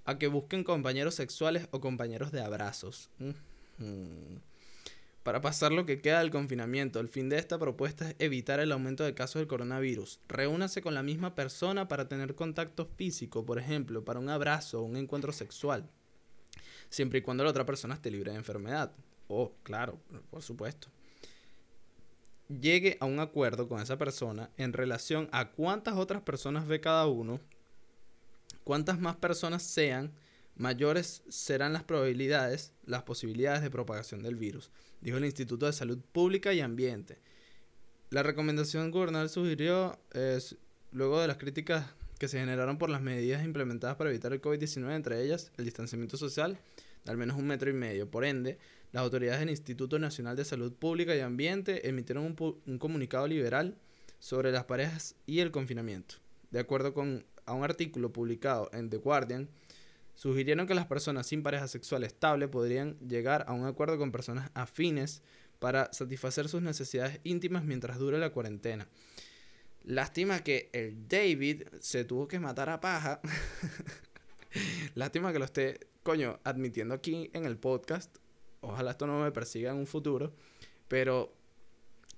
a 0.04 0.18
que 0.18 0.28
busquen 0.28 0.64
compañeros 0.64 1.14
sexuales 1.16 1.68
o 1.72 1.80
compañeros 1.80 2.32
de 2.32 2.40
abrazos. 2.40 3.10
Para 5.26 5.42
pasar 5.42 5.72
lo 5.72 5.84
que 5.84 6.00
queda 6.00 6.20
del 6.20 6.30
confinamiento, 6.30 7.00
el 7.00 7.08
fin 7.08 7.28
de 7.28 7.36
esta 7.36 7.58
propuesta 7.58 8.08
es 8.08 8.16
evitar 8.18 8.60
el 8.60 8.72
aumento 8.72 9.04
de 9.04 9.12
casos 9.12 9.40
del 9.40 9.48
coronavirus. 9.48 10.20
Reúnase 10.28 10.80
con 10.80 10.94
la 10.94 11.02
misma 11.02 11.34
persona 11.34 11.88
para 11.88 12.08
tener 12.08 12.34
contacto 12.34 12.86
físico, 12.86 13.44
por 13.44 13.58
ejemplo, 13.58 14.04
para 14.04 14.20
un 14.20 14.30
abrazo 14.30 14.80
o 14.80 14.84
un 14.84 14.96
encuentro 14.96 15.32
sexual 15.32 15.90
siempre 16.88 17.18
y 17.18 17.22
cuando 17.22 17.44
la 17.44 17.50
otra 17.50 17.66
persona 17.66 17.94
esté 17.94 18.10
libre 18.10 18.32
de 18.32 18.38
enfermedad. 18.38 18.92
Oh, 19.28 19.52
claro, 19.62 19.98
por 20.30 20.42
supuesto. 20.42 20.88
Llegue 22.48 22.96
a 23.00 23.06
un 23.06 23.18
acuerdo 23.18 23.68
con 23.68 23.80
esa 23.80 23.98
persona 23.98 24.50
en 24.56 24.72
relación 24.72 25.28
a 25.32 25.50
cuántas 25.50 25.96
otras 25.96 26.22
personas 26.22 26.66
ve 26.66 26.80
cada 26.80 27.06
uno, 27.06 27.40
cuántas 28.62 29.00
más 29.00 29.16
personas 29.16 29.62
sean, 29.62 30.12
mayores 30.54 31.22
serán 31.28 31.72
las 31.72 31.82
probabilidades, 31.82 32.72
las 32.84 33.02
posibilidades 33.02 33.62
de 33.62 33.70
propagación 33.70 34.22
del 34.22 34.36
virus, 34.36 34.70
dijo 35.00 35.18
el 35.18 35.24
Instituto 35.24 35.66
de 35.66 35.72
Salud 35.72 35.98
Pública 36.12 36.52
y 36.52 36.60
Ambiente. 36.60 37.18
La 38.10 38.22
recomendación 38.22 38.90
gubernamental 38.90 39.30
sugirió, 39.30 39.98
es, 40.12 40.56
luego 40.92 41.20
de 41.20 41.28
las 41.28 41.36
críticas 41.36 41.86
que 42.18 42.28
se 42.28 42.38
generaron 42.38 42.78
por 42.78 42.88
las 42.88 43.02
medidas 43.02 43.44
implementadas 43.44 43.96
para 43.96 44.10
evitar 44.10 44.32
el 44.32 44.40
COVID-19, 44.40 44.94
entre 44.94 45.22
ellas 45.22 45.52
el 45.56 45.64
distanciamiento 45.64 46.16
social 46.16 46.58
de 47.04 47.10
al 47.10 47.18
menos 47.18 47.36
un 47.36 47.46
metro 47.46 47.70
y 47.70 47.74
medio. 47.74 48.10
Por 48.10 48.24
ende, 48.24 48.58
las 48.92 49.02
autoridades 49.02 49.40
del 49.40 49.50
Instituto 49.50 49.98
Nacional 49.98 50.36
de 50.36 50.44
Salud 50.44 50.72
Pública 50.72 51.14
y 51.14 51.20
Ambiente 51.20 51.88
emitieron 51.88 52.24
un, 52.24 52.60
un 52.66 52.78
comunicado 52.78 53.26
liberal 53.26 53.76
sobre 54.18 54.50
las 54.50 54.64
parejas 54.64 55.14
y 55.26 55.40
el 55.40 55.50
confinamiento. 55.50 56.16
De 56.50 56.58
acuerdo 56.60 56.94
con 56.94 57.24
a 57.46 57.54
un 57.54 57.64
artículo 57.64 58.12
publicado 58.12 58.68
en 58.72 58.90
The 58.90 58.98
Guardian, 58.98 59.48
sugirieron 60.16 60.66
que 60.66 60.74
las 60.74 60.86
personas 60.86 61.28
sin 61.28 61.42
pareja 61.42 61.68
sexual 61.68 62.02
estable 62.02 62.48
podrían 62.48 62.98
llegar 62.98 63.44
a 63.46 63.52
un 63.52 63.66
acuerdo 63.66 63.98
con 63.98 64.10
personas 64.10 64.50
afines 64.54 65.22
para 65.58 65.92
satisfacer 65.92 66.48
sus 66.48 66.62
necesidades 66.62 67.20
íntimas 67.22 67.64
mientras 67.64 67.98
dure 67.98 68.18
la 68.18 68.30
cuarentena. 68.30 68.88
Lástima 69.84 70.42
que 70.42 70.68
el 70.72 71.06
David 71.06 71.62
se 71.80 72.04
tuvo 72.04 72.26
que 72.26 72.40
matar 72.40 72.68
a 72.70 72.80
paja. 72.80 73.20
Lástima 74.94 75.32
que 75.32 75.38
lo 75.38 75.44
esté, 75.44 75.78
coño, 76.02 76.40
admitiendo 76.42 76.94
aquí 76.94 77.30
en 77.32 77.44
el 77.44 77.56
podcast. 77.56 78.16
Ojalá 78.62 78.92
esto 78.92 79.06
no 79.06 79.20
me 79.20 79.30
persiga 79.30 79.70
en 79.70 79.76
un 79.76 79.86
futuro. 79.86 80.34
Pero, 80.88 81.32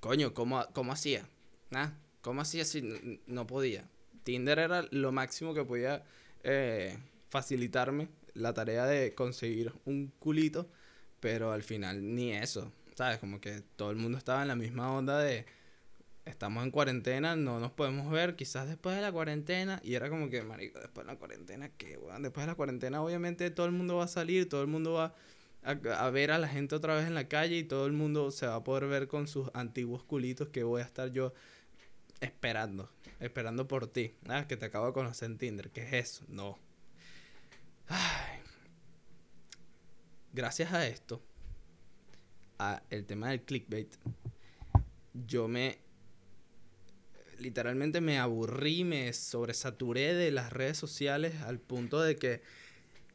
coño, 0.00 0.32
¿cómo, 0.32 0.64
cómo 0.72 0.92
hacía? 0.92 1.28
¿Nah? 1.70 1.90
¿Cómo 2.22 2.40
hacía 2.40 2.64
si 2.64 3.20
no 3.26 3.46
podía? 3.46 3.88
Tinder 4.22 4.58
era 4.58 4.86
lo 4.90 5.12
máximo 5.12 5.52
que 5.52 5.64
podía 5.64 6.04
eh, 6.44 6.96
facilitarme 7.28 8.08
la 8.34 8.54
tarea 8.54 8.86
de 8.86 9.14
conseguir 9.14 9.72
un 9.84 10.12
culito. 10.18 10.68
Pero 11.20 11.52
al 11.52 11.62
final 11.62 12.14
ni 12.14 12.32
eso. 12.32 12.72
¿Sabes? 12.94 13.18
Como 13.18 13.40
que 13.40 13.62
todo 13.76 13.90
el 13.90 13.96
mundo 13.96 14.18
estaba 14.18 14.42
en 14.42 14.48
la 14.48 14.56
misma 14.56 14.92
onda 14.92 15.18
de 15.18 15.46
estamos 16.28 16.62
en 16.64 16.70
cuarentena, 16.70 17.36
no 17.36 17.58
nos 17.58 17.72
podemos 17.72 18.10
ver, 18.10 18.36
quizás 18.36 18.68
después 18.68 18.94
de 18.94 19.02
la 19.02 19.10
cuarentena, 19.10 19.80
y 19.82 19.94
era 19.94 20.10
como 20.10 20.28
que, 20.28 20.42
marico, 20.42 20.78
después 20.78 21.06
de 21.06 21.12
la 21.12 21.18
cuarentena, 21.18 21.70
¿qué, 21.70 21.96
weón? 21.96 22.22
Después 22.22 22.44
de 22.44 22.52
la 22.52 22.54
cuarentena, 22.54 23.02
obviamente, 23.02 23.50
todo 23.50 23.66
el 23.66 23.72
mundo 23.72 23.96
va 23.96 24.04
a 24.04 24.08
salir, 24.08 24.48
todo 24.48 24.62
el 24.62 24.68
mundo 24.68 24.92
va 24.92 25.14
a, 25.62 26.10
ver 26.10 26.30
a 26.30 26.38
la 26.38 26.48
gente 26.48 26.74
otra 26.74 26.94
vez 26.94 27.06
en 27.06 27.14
la 27.14 27.28
calle 27.28 27.56
y 27.56 27.64
todo 27.64 27.86
el 27.86 27.92
mundo 27.92 28.30
se 28.30 28.46
va 28.46 28.56
a 28.56 28.64
poder 28.64 28.86
ver 28.86 29.08
con 29.08 29.26
sus 29.26 29.50
antiguos 29.54 30.04
culitos 30.04 30.48
que 30.48 30.62
voy 30.62 30.82
a 30.82 30.84
estar 30.84 31.10
yo 31.10 31.32
esperando, 32.20 32.90
esperando 33.20 33.66
por 33.66 33.86
ti, 33.86 34.14
¿ah? 34.28 34.46
Que 34.46 34.56
te 34.56 34.66
acabo 34.66 34.86
de 34.86 34.92
conocer 34.92 35.30
en 35.30 35.38
Tinder, 35.38 35.70
¿qué 35.70 35.82
es 35.82 35.92
eso? 35.92 36.24
No. 36.28 36.58
Gracias 40.32 40.72
a 40.72 40.86
esto, 40.86 41.22
a 42.58 42.82
el 42.90 43.06
tema 43.06 43.30
del 43.30 43.42
clickbait, 43.42 43.92
yo 45.26 45.48
me 45.48 45.78
literalmente 47.38 48.00
me 48.00 48.18
aburrí, 48.18 48.84
me 48.84 49.12
sobresaturé 49.12 50.14
de 50.14 50.30
las 50.30 50.52
redes 50.52 50.76
sociales 50.76 51.34
al 51.42 51.60
punto 51.60 52.00
de 52.00 52.16
que 52.16 52.42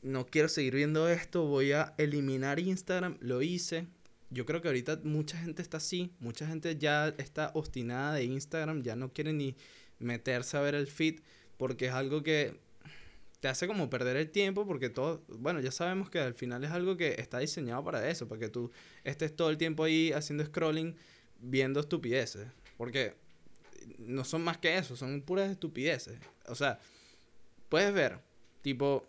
no 0.02 0.26
quiero 0.26 0.50
seguir 0.50 0.76
viendo 0.76 1.08
esto, 1.10 1.46
voy 1.46 1.72
a 1.72 1.94
eliminar 1.98 2.60
Instagram, 2.60 3.18
lo 3.22 3.42
hice. 3.42 3.88
Yo 4.30 4.46
creo 4.46 4.62
que 4.62 4.68
ahorita 4.68 5.00
mucha 5.04 5.38
gente 5.38 5.62
está 5.62 5.78
así, 5.78 6.12
mucha 6.20 6.48
gente 6.48 6.78
ya 6.78 7.10
está 7.18 7.52
obstinada 7.54 8.16
de 8.16 8.26
Instagram, 8.26 8.82
ya 8.82 8.96
no 8.96 9.14
quiere 9.14 9.32
ni 9.32 9.56
meterse 10.00 10.58
a 10.58 10.62
ver 10.62 10.76
el 10.76 10.88
feed 10.88 11.20
porque 11.58 11.88
es 11.88 11.94
algo 11.94 12.24
que 12.24 12.60
te 13.44 13.50
hace 13.50 13.68
como 13.68 13.90
perder 13.90 14.16
el 14.16 14.30
tiempo 14.30 14.66
porque 14.66 14.90
todo, 14.90 15.22
bueno, 15.28 15.60
ya 15.60 15.70
sabemos 15.70 16.10
que 16.10 16.18
al 16.18 16.34
final 16.34 16.64
es 16.64 16.72
algo 16.72 16.96
que 16.96 17.16
está 17.20 17.40
diseñado 17.40 17.84
para 17.84 18.08
eso, 18.08 18.26
para 18.26 18.40
que 18.40 18.48
tú 18.48 18.72
estés 19.04 19.36
todo 19.36 19.50
el 19.50 19.58
tiempo 19.58 19.84
ahí 19.84 20.14
haciendo 20.14 20.46
scrolling, 20.46 20.96
viendo 21.42 21.82
estupideces. 21.82 22.48
Porque 22.78 23.16
no 23.98 24.24
son 24.24 24.46
más 24.46 24.60
que 24.60 24.78
eso, 24.78 24.96
son 24.96 25.22
puras 25.24 25.52
estupideces. 25.52 26.18
O 26.48 26.56
sea, 26.56 26.80
puedes 27.68 27.94
ver, 27.94 28.22
tipo, 28.62 29.06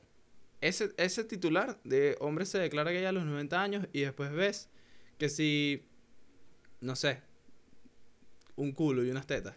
ese, 0.61 0.93
ese 0.97 1.23
titular 1.23 1.81
de 1.85 2.17
hombre 2.19 2.45
se 2.45 2.59
declara 2.59 2.91
que 2.91 3.03
ya 3.03 3.11
a 3.11 3.13
los 3.13 3.27
90 3.27 3.63
años 3.63 3.87
y 3.93 4.01
después 4.01 4.33
ves 4.33 4.69
que 5.17 5.29
si, 5.29 5.87
no 6.81 6.97
sé, 6.97 7.21
un 8.57 8.73
culo 8.73 9.05
y 9.05 9.11
unas 9.11 9.29
tetas. 9.29 9.55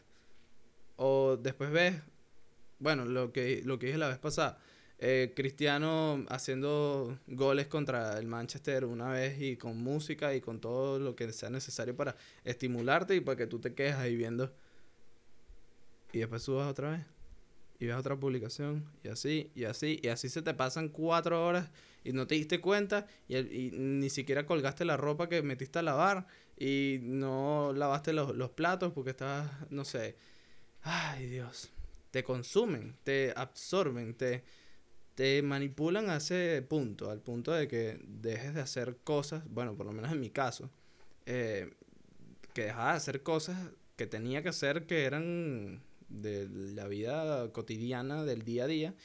O 0.98 1.36
después 1.36 1.72
ves, 1.72 1.96
bueno, 2.80 3.06
lo 3.06 3.32
que, 3.32 3.62
lo 3.66 3.78
dije 3.78 3.98
la 3.98 4.08
vez 4.08 4.18
pasada, 4.18 4.60
eh, 5.00 5.34
Cristiano 5.36 6.26
haciendo 6.30 7.20
goles 7.28 7.68
contra 7.68 8.18
el 8.18 8.26
Manchester 8.28 8.86
una 8.86 9.10
vez 9.10 9.40
y 9.40 9.56
con 9.56 9.78
música 9.78 10.34
y 10.34 10.42
con 10.42 10.60
todo 10.60 10.98
lo 10.98 11.16
que 11.16 11.32
sea 11.34 11.50
necesario 11.52 11.96
para 11.96 12.16
estimularte 12.44 13.16
y 13.16 13.22
para 13.22 13.38
que 13.38 13.48
tú 13.48 13.60
te 13.60 13.74
quedes 13.74 13.96
ahí 13.96 14.16
viendo. 14.16 14.52
Y 16.13 16.20
después 16.20 16.42
subas 16.44 16.68
otra 16.68 16.92
vez 16.92 17.06
y 17.80 17.86
ves 17.86 17.96
otra 17.96 18.16
publicación 18.16 18.86
y 19.04 19.10
así 19.10 19.52
y 19.56 19.66
así 19.66 20.00
y 20.02 20.08
así 20.08 20.30
se 20.30 20.42
te 20.42 20.54
pasan 20.54 20.90
cuatro 20.90 21.46
horas 21.46 21.70
y 22.04 22.12
no 22.12 22.26
te 22.26 22.36
diste 22.36 22.60
cuenta 22.60 23.06
y, 23.28 23.70
ni 23.72 24.10
siquiera 24.10 24.46
colgaste 24.46 24.86
la 24.86 24.98
ropa 24.98 25.30
que 25.30 25.42
metiste 25.44 25.80
a 25.80 25.84
lavar 25.84 26.26
y 26.58 27.00
no 27.04 27.74
lavaste 27.76 28.13
los, 28.13 28.36
los 28.36 28.50
platos 28.52 28.94
porque 28.94 29.12
estabas, 29.12 29.52
no 29.70 29.86
sé, 29.86 30.16
ay 30.82 31.28
Dios, 31.28 31.72
te 32.12 32.24
consumen, 32.24 32.96
te 33.04 33.34
absorben, 33.36 34.13
te, 34.15 34.43
te 35.15 35.41
manipulan 35.41 36.10
a 36.10 36.17
ese 36.17 36.63
punto, 36.67 37.10
al 37.10 37.22
punto 37.22 37.52
de 37.52 37.67
que 37.67 38.00
dejes 38.04 38.54
de 38.54 38.62
hacer 38.62 38.98
cosas, 39.04 39.43
bueno, 39.50 39.76
por 39.76 39.86
lo 39.86 39.91
menos 39.91 40.12
en 40.12 40.20
mi 40.20 40.30
caso, 40.30 40.70
eh, 41.26 41.72
que 42.54 42.63
dejaba 42.63 42.91
de 42.91 42.98
hacer 42.98 43.24
cosas 43.24 43.58
que 43.96 44.08
tenía 44.08 44.43
que 44.43 44.50
hacer 44.50 44.86
que 44.86 45.06
eran 45.06 45.82
de 46.10 46.48
la 46.50 46.88
vida 46.88 47.52
cotidiana, 47.52 48.24
del 48.24 48.43
día 48.43 48.63
a 48.63 48.67
día, 48.67 48.96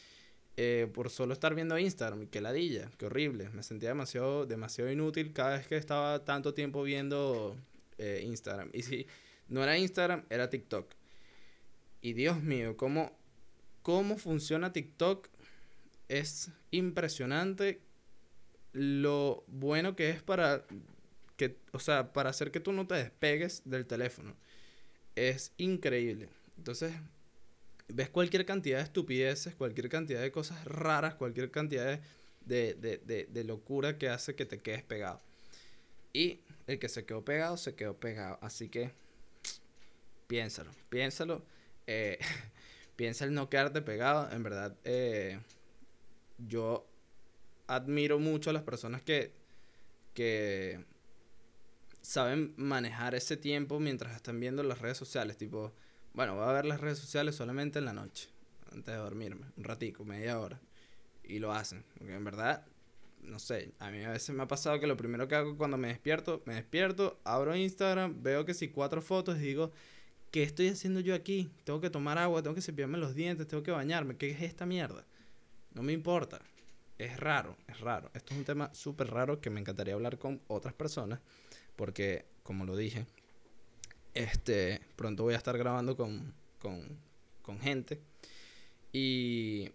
eh, 0.56 0.90
por 0.92 1.10
solo 1.10 1.32
estar 1.32 1.54
viendo 1.54 1.78
Instagram. 1.78 2.26
Qué 2.26 2.40
ladilla, 2.40 2.90
qué 2.98 3.06
horrible. 3.06 3.48
Me 3.50 3.62
sentía 3.62 3.88
demasiado, 3.88 4.46
demasiado 4.46 4.90
inútil 4.90 5.32
cada 5.32 5.56
vez 5.56 5.66
que 5.66 5.76
estaba 5.76 6.24
tanto 6.24 6.54
tiempo 6.54 6.82
viendo 6.82 7.56
eh, 7.98 8.22
Instagram. 8.24 8.70
Y 8.72 8.82
si 8.82 9.06
no 9.48 9.62
era 9.62 9.78
Instagram, 9.78 10.24
era 10.30 10.50
TikTok. 10.50 10.94
Y 12.02 12.12
Dios 12.14 12.42
mío, 12.42 12.76
cómo, 12.76 13.16
cómo 13.82 14.18
funciona 14.18 14.72
TikTok 14.72 15.28
es 16.08 16.50
impresionante 16.70 17.80
lo 18.72 19.44
bueno 19.46 19.96
que 19.96 20.10
es 20.10 20.22
para 20.22 20.64
que, 21.36 21.56
o 21.72 21.78
sea, 21.78 22.12
para 22.12 22.30
hacer 22.30 22.50
que 22.50 22.60
tú 22.60 22.72
no 22.72 22.86
te 22.86 22.96
despegues 22.96 23.62
del 23.64 23.86
teléfono. 23.86 24.36
Es 25.14 25.52
increíble. 25.56 26.28
Entonces, 26.58 26.92
ves 27.88 28.10
cualquier 28.10 28.44
cantidad 28.46 28.78
de 28.78 28.84
estupideces, 28.84 29.54
cualquier 29.54 29.88
cantidad 29.88 30.20
de 30.20 30.32
cosas 30.32 30.64
raras, 30.64 31.14
cualquier 31.14 31.50
cantidad 31.50 32.00
de, 32.44 32.74
de, 32.74 33.26
de, 33.30 33.44
locura 33.44 33.98
que 33.98 34.08
hace 34.08 34.34
que 34.34 34.46
te 34.46 34.58
quedes 34.58 34.82
pegado. 34.82 35.20
Y 36.12 36.40
el 36.66 36.78
que 36.78 36.88
se 36.88 37.04
quedó 37.04 37.24
pegado, 37.24 37.56
se 37.56 37.74
quedó 37.74 37.96
pegado. 37.98 38.38
Así 38.42 38.68
que 38.68 38.92
piénsalo, 40.26 40.70
piénsalo. 40.88 41.44
Eh, 41.92 42.18
piensa 42.96 43.24
el 43.24 43.34
no 43.34 43.48
quedarte 43.48 43.82
pegado. 43.82 44.30
En 44.32 44.42
verdad, 44.42 44.76
eh, 44.84 45.40
yo 46.38 46.86
admiro 47.66 48.18
mucho 48.18 48.50
a 48.50 48.52
las 48.52 48.62
personas 48.62 49.02
que, 49.02 49.34
que 50.14 50.84
saben 52.00 52.54
manejar 52.56 53.14
ese 53.14 53.36
tiempo 53.36 53.78
mientras 53.78 54.14
están 54.16 54.40
viendo 54.40 54.62
las 54.62 54.80
redes 54.80 54.96
sociales. 54.96 55.36
Tipo, 55.36 55.72
bueno, 56.14 56.34
voy 56.36 56.44
a 56.44 56.52
ver 56.52 56.64
las 56.64 56.80
redes 56.80 56.98
sociales 56.98 57.34
solamente 57.34 57.78
en 57.78 57.84
la 57.84 57.92
noche, 57.92 58.28
antes 58.70 58.94
de 58.94 59.00
dormirme, 59.00 59.46
un 59.56 59.64
ratico, 59.64 60.04
media 60.04 60.40
hora. 60.40 60.60
Y 61.24 61.38
lo 61.38 61.52
hacen, 61.52 61.84
porque 61.96 62.14
en 62.14 62.24
verdad, 62.24 62.66
no 63.20 63.38
sé, 63.38 63.72
a 63.78 63.90
mí 63.90 64.02
a 64.02 64.10
veces 64.10 64.34
me 64.34 64.42
ha 64.42 64.48
pasado 64.48 64.80
que 64.80 64.88
lo 64.88 64.96
primero 64.96 65.28
que 65.28 65.36
hago 65.36 65.56
cuando 65.56 65.76
me 65.76 65.88
despierto, 65.88 66.42
me 66.46 66.54
despierto, 66.54 67.20
abro 67.22 67.54
Instagram, 67.54 68.22
veo 68.22 68.44
que 68.44 68.54
si 68.54 68.68
cuatro 68.68 69.00
fotos 69.00 69.36
y 69.36 69.42
digo, 69.42 69.72
¿qué 70.32 70.42
estoy 70.42 70.68
haciendo 70.68 70.98
yo 70.98 71.14
aquí? 71.14 71.50
Tengo 71.62 71.80
que 71.80 71.90
tomar 71.90 72.18
agua, 72.18 72.42
tengo 72.42 72.56
que 72.56 72.62
cepillarme 72.62 72.98
los 72.98 73.14
dientes, 73.14 73.46
tengo 73.46 73.62
que 73.62 73.70
bañarme, 73.70 74.16
¿qué 74.16 74.30
es 74.30 74.42
esta 74.42 74.66
mierda? 74.66 75.04
No 75.74 75.82
me 75.82 75.92
importa. 75.92 76.40
Es 76.98 77.20
raro, 77.20 77.56
es 77.68 77.80
raro. 77.80 78.10
Esto 78.14 78.32
es 78.32 78.38
un 78.38 78.44
tema 78.44 78.74
súper 78.74 79.08
raro 79.08 79.40
que 79.40 79.50
me 79.50 79.60
encantaría 79.60 79.94
hablar 79.94 80.18
con 80.18 80.40
otras 80.48 80.74
personas, 80.74 81.20
porque, 81.76 82.24
como 82.42 82.64
lo 82.64 82.76
dije, 82.76 83.06
este, 84.14 84.80
pronto 84.96 85.22
voy 85.22 85.34
a 85.34 85.38
estar 85.38 85.56
grabando 85.58 85.96
con, 85.96 86.32
con, 86.58 87.60
gente. 87.60 88.00
Y 88.92 89.70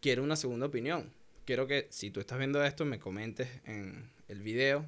quiero 0.00 0.22
una 0.22 0.36
segunda 0.36 0.66
opinión. 0.66 1.12
Quiero 1.44 1.66
que 1.66 1.86
si 1.90 2.10
tú 2.10 2.20
estás 2.20 2.38
viendo 2.38 2.64
esto, 2.64 2.84
me 2.84 2.98
comentes 2.98 3.48
en 3.64 4.10
el 4.28 4.42
video, 4.42 4.86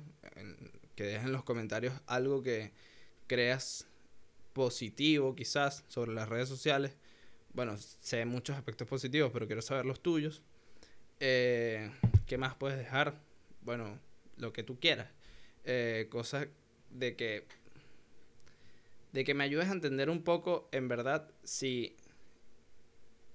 que 0.95 1.05
dejes 1.05 1.25
en 1.25 1.33
los 1.33 1.45
comentarios 1.45 1.95
algo 2.07 2.43
que 2.43 2.73
creas 3.27 3.87
positivo 4.53 5.35
quizás 5.35 5.85
sobre 5.89 6.13
las 6.13 6.29
redes 6.29 6.49
sociales. 6.49 6.97
Bueno, 7.53 7.77
sé 7.77 8.25
muchos 8.25 8.57
aspectos 8.57 8.87
positivos, 8.87 9.31
pero 9.33 9.47
quiero 9.47 9.63
saber 9.63 9.85
los 9.87 10.01
tuyos. 10.01 10.43
Eh, 11.21 11.91
¿Qué 12.27 12.39
más 12.39 12.55
puedes 12.55 12.79
dejar? 12.79 13.21
Bueno, 13.63 13.99
lo 14.37 14.53
que 14.53 14.63
tú 14.63 14.79
quieras. 14.79 15.09
Eh, 15.65 16.07
cosas 16.11 16.49
de 16.91 17.17
que 17.17 17.47
de 19.13 19.25
que 19.25 19.35
me 19.35 19.45
ayudes 19.45 19.69
a 19.69 19.73
entender 19.73 20.11
un 20.11 20.23
poco, 20.23 20.69
en 20.71 20.87
verdad, 20.89 21.31
si 21.43 21.97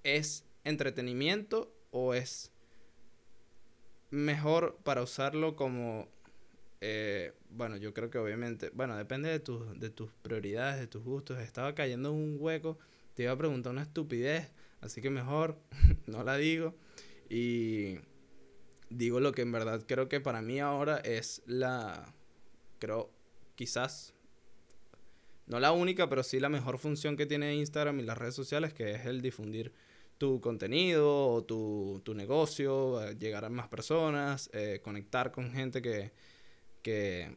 es 0.04 0.46
entretenimiento 0.64 1.74
o 1.92 2.14
es 2.14 2.52
mejor 4.12 4.78
para 4.84 5.02
usarlo 5.02 5.56
como 5.56 6.08
eh, 6.86 7.32
bueno, 7.50 7.78
yo 7.78 7.94
creo 7.94 8.10
que 8.10 8.18
obviamente, 8.18 8.70
bueno, 8.74 8.98
depende 8.98 9.30
de, 9.30 9.40
tus 9.40 9.80
de 9.80 9.90
tus 9.90 10.12
prioridades, 10.22 10.82
de 10.82 10.88
tus 10.88 11.02
gustos. 11.02 11.40
Estaba 11.40 11.74
cayendo 11.74 12.10
en 12.10 12.16
un 12.16 12.38
hueco, 12.38 12.78
te 13.14 13.24
iba 13.24 13.32
a 13.32 13.38
preguntar 13.38 13.72
una 13.72 13.84
estupidez, 13.84 14.52
así 14.82 15.02
que 15.02 15.10
mejor 15.10 15.58
no 16.08 16.26
la 16.26 16.36
digo. 16.36 16.76
Y 17.30 18.00
digo 18.90 19.22
lo 19.22 19.32
que 19.32 19.44
en 19.44 19.54
verdad 19.54 19.86
creo 19.88 20.10
que 20.10 20.20
para 20.20 20.42
mí 20.42 20.60
ahora 20.60 20.98
es 20.98 21.42
la, 21.46 22.14
creo, 22.80 23.10
quizás 23.56 24.14
no 25.48 25.62
la 25.62 25.72
única, 25.72 26.10
pero 26.10 26.22
sí 26.22 26.42
la 26.42 26.50
mejor 26.50 26.80
función 26.80 27.16
que 27.16 27.26
tiene 27.26 27.56
Instagram 27.56 27.98
y 28.02 28.04
las 28.04 28.18
redes 28.18 28.36
sociales, 28.36 28.74
que 28.74 28.92
es 28.92 29.06
el 29.06 29.22
difundir 29.22 29.72
tu 30.18 30.42
contenido 30.42 31.30
o 31.30 31.46
tu, 31.46 32.02
tu 32.04 32.14
negocio, 32.14 33.02
eh, 33.02 33.16
llegar 33.16 33.46
a 33.46 33.50
más 33.50 33.70
personas, 33.70 34.50
eh, 34.52 34.82
conectar 34.84 35.32
con 35.32 35.50
gente 35.54 35.82
que, 35.82 36.12
que, 36.84 37.36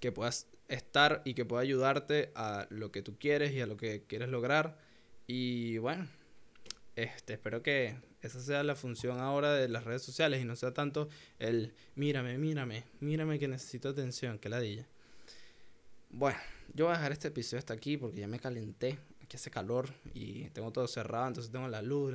que 0.00 0.12
puedas 0.12 0.48
estar 0.68 1.22
y 1.24 1.34
que 1.34 1.44
pueda 1.44 1.62
ayudarte 1.62 2.32
a 2.34 2.66
lo 2.70 2.92
que 2.92 3.02
tú 3.02 3.16
quieres 3.18 3.52
y 3.52 3.60
a 3.60 3.66
lo 3.66 3.76
que 3.76 4.04
quieres 4.06 4.28
lograr. 4.28 4.78
Y 5.26 5.78
bueno, 5.78 6.08
este, 6.96 7.34
espero 7.34 7.62
que 7.62 7.96
esa 8.20 8.40
sea 8.40 8.62
la 8.62 8.74
función 8.74 9.20
ahora 9.20 9.54
de 9.54 9.68
las 9.68 9.84
redes 9.84 10.02
sociales 10.02 10.40
y 10.40 10.44
no 10.44 10.56
sea 10.56 10.72
tanto 10.72 11.08
el 11.38 11.74
mírame, 11.94 12.38
mírame, 12.38 12.84
mírame 13.00 13.38
que 13.38 13.48
necesito 13.48 13.90
atención, 13.90 14.38
que 14.38 14.48
ladilla. 14.48 14.86
Bueno, 16.10 16.38
yo 16.74 16.86
voy 16.86 16.94
a 16.94 16.98
dejar 16.98 17.12
este 17.12 17.28
episodio 17.28 17.58
hasta 17.58 17.74
aquí 17.74 17.96
porque 17.96 18.20
ya 18.20 18.28
me 18.28 18.38
calenté. 18.38 18.98
Aquí 19.22 19.36
hace 19.36 19.50
calor 19.50 19.88
y 20.14 20.48
tengo 20.50 20.72
todo 20.72 20.86
cerrado, 20.86 21.28
entonces 21.28 21.52
tengo 21.52 21.68
la 21.68 21.80
luz. 21.80 22.14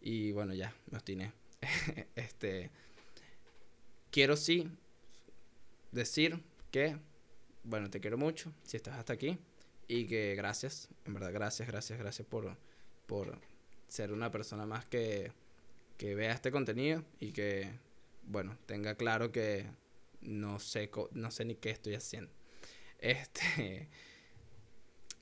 y 0.00 0.32
bueno, 0.32 0.54
ya 0.54 0.74
me 0.90 0.96
obstiné. 0.96 1.32
este. 2.14 2.70
Quiero 4.10 4.36
sí 4.36 4.70
decir 5.94 6.42
que, 6.70 6.98
bueno, 7.62 7.88
te 7.88 8.00
quiero 8.00 8.18
mucho 8.18 8.52
si 8.64 8.76
estás 8.76 8.98
hasta 8.98 9.12
aquí. 9.12 9.38
Y 9.86 10.06
que 10.06 10.34
gracias, 10.34 10.88
en 11.04 11.14
verdad, 11.14 11.32
gracias, 11.32 11.68
gracias, 11.68 11.98
gracias 11.98 12.26
por, 12.26 12.56
por 13.06 13.38
ser 13.86 14.12
una 14.12 14.30
persona 14.30 14.66
más 14.66 14.86
que, 14.86 15.32
que 15.98 16.14
vea 16.14 16.32
este 16.32 16.50
contenido 16.50 17.04
y 17.20 17.32
que, 17.32 17.70
bueno, 18.24 18.56
tenga 18.66 18.94
claro 18.94 19.30
que 19.30 19.66
no 20.22 20.58
sé, 20.58 20.90
no 21.12 21.30
sé 21.30 21.44
ni 21.44 21.54
qué 21.54 21.70
estoy 21.70 21.94
haciendo. 21.94 22.32
Este. 22.98 23.88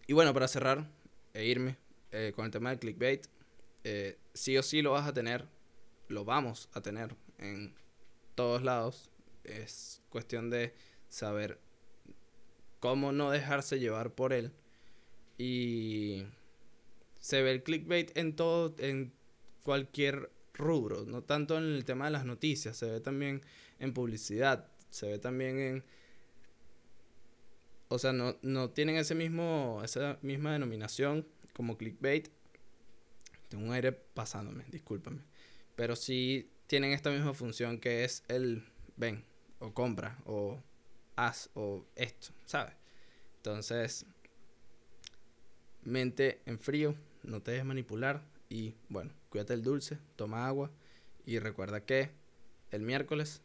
Y 0.05 0.15
bueno, 0.15 0.35
para 0.35 0.49
cerrar 0.49 0.91
e 1.33 1.47
irme 1.47 1.79
eh, 2.11 2.33
con 2.35 2.45
el 2.45 2.51
tema 2.51 2.71
del 2.71 2.81
clickbait, 2.81 3.29
eh, 3.85 4.19
sí 4.35 4.59
o 4.59 4.63
sí 4.63 4.83
lo 4.83 4.91
vas 4.91 5.07
a 5.07 5.13
tener, 5.15 5.47
lo 6.09 6.25
vamos 6.25 6.69
a 6.73 6.83
tener 6.83 7.15
en 7.39 7.73
todos 8.35 8.63
lados. 8.63 9.12
Es 9.45 10.03
cuestión 10.09 10.51
de 10.51 10.75
saber 11.09 11.59
cómo 12.81 13.13
no 13.13 13.31
dejarse 13.31 13.79
llevar 13.79 14.15
por 14.15 14.33
él. 14.33 14.53
Y 15.39 16.25
se 17.21 17.43
ve 17.43 17.53
el 17.53 17.63
clickbait 17.63 18.17
en 18.17 18.35
todo, 18.35 18.75
en 18.79 19.13
cualquier 19.63 20.31
rubro, 20.55 21.05
no 21.05 21.23
tanto 21.23 21.57
en 21.57 21.65
el 21.65 21.85
tema 21.85 22.05
de 22.07 22.11
las 22.11 22.25
noticias, 22.25 22.77
se 22.77 22.91
ve 22.91 23.01
también 23.01 23.43
en 23.79 23.95
publicidad, 23.95 24.69
se 24.91 25.07
ve 25.07 25.19
también 25.19 25.59
en 25.59 25.85
o 27.93 27.99
sea, 27.99 28.15
no, 28.15 28.39
no 28.41 28.71
tienen 28.71 28.97
ese 28.97 29.15
mismo, 29.15 29.83
esa 29.85 30.19
misma 30.23 30.55
denominación 30.55 31.27
como 31.53 31.77
clickbait. 31.77 32.31
Tengo 33.51 33.67
un 33.67 33.73
aire 33.75 33.93
pasándome, 33.93 34.65
discúlpame. 34.71 35.21
Pero 35.77 35.95
sí 35.95 36.51
tienen 36.69 36.93
esta 36.93 37.11
misma 37.11 37.35
función 37.35 37.79
que 37.79 38.05
es 38.05 38.25
el 38.29 38.65
ven, 38.97 39.27
o 39.63 39.73
compra, 39.73 40.19
o 40.27 40.61
haz, 41.17 41.51
o 41.55 41.87
esto, 41.95 42.33
¿sabes? 42.45 42.75
Entonces, 43.37 44.07
mente 45.83 46.43
en 46.47 46.59
frío, 46.59 46.95
no 47.23 47.43
te 47.43 47.53
dejes 47.53 47.67
manipular 47.67 48.23
y 48.49 48.75
bueno, 48.89 49.13
cuídate 49.31 49.55
el 49.55 49.63
dulce, 49.63 49.99
toma 50.17 50.47
agua 50.47 50.71
y 51.25 51.39
recuerda 51.39 51.85
que 51.85 52.11
el 52.71 52.83
miércoles 52.83 53.43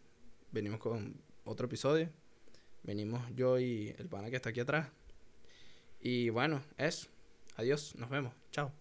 venimos 0.51 0.79
con 0.79 1.21
otro 1.45 1.67
episodio 1.67 2.09
Venimos 2.87 3.21
yo 3.35 3.59
y 3.59 3.93
el 3.97 4.07
pana 4.07 4.29
que 4.29 4.37
está 4.37 4.49
aquí 4.49 4.61
atrás. 4.61 4.87
Y 5.99 6.29
bueno, 6.29 6.63
eso. 6.77 7.09
Adiós, 7.57 7.95
nos 7.97 8.09
vemos. 8.09 8.33
Chao. 8.51 8.71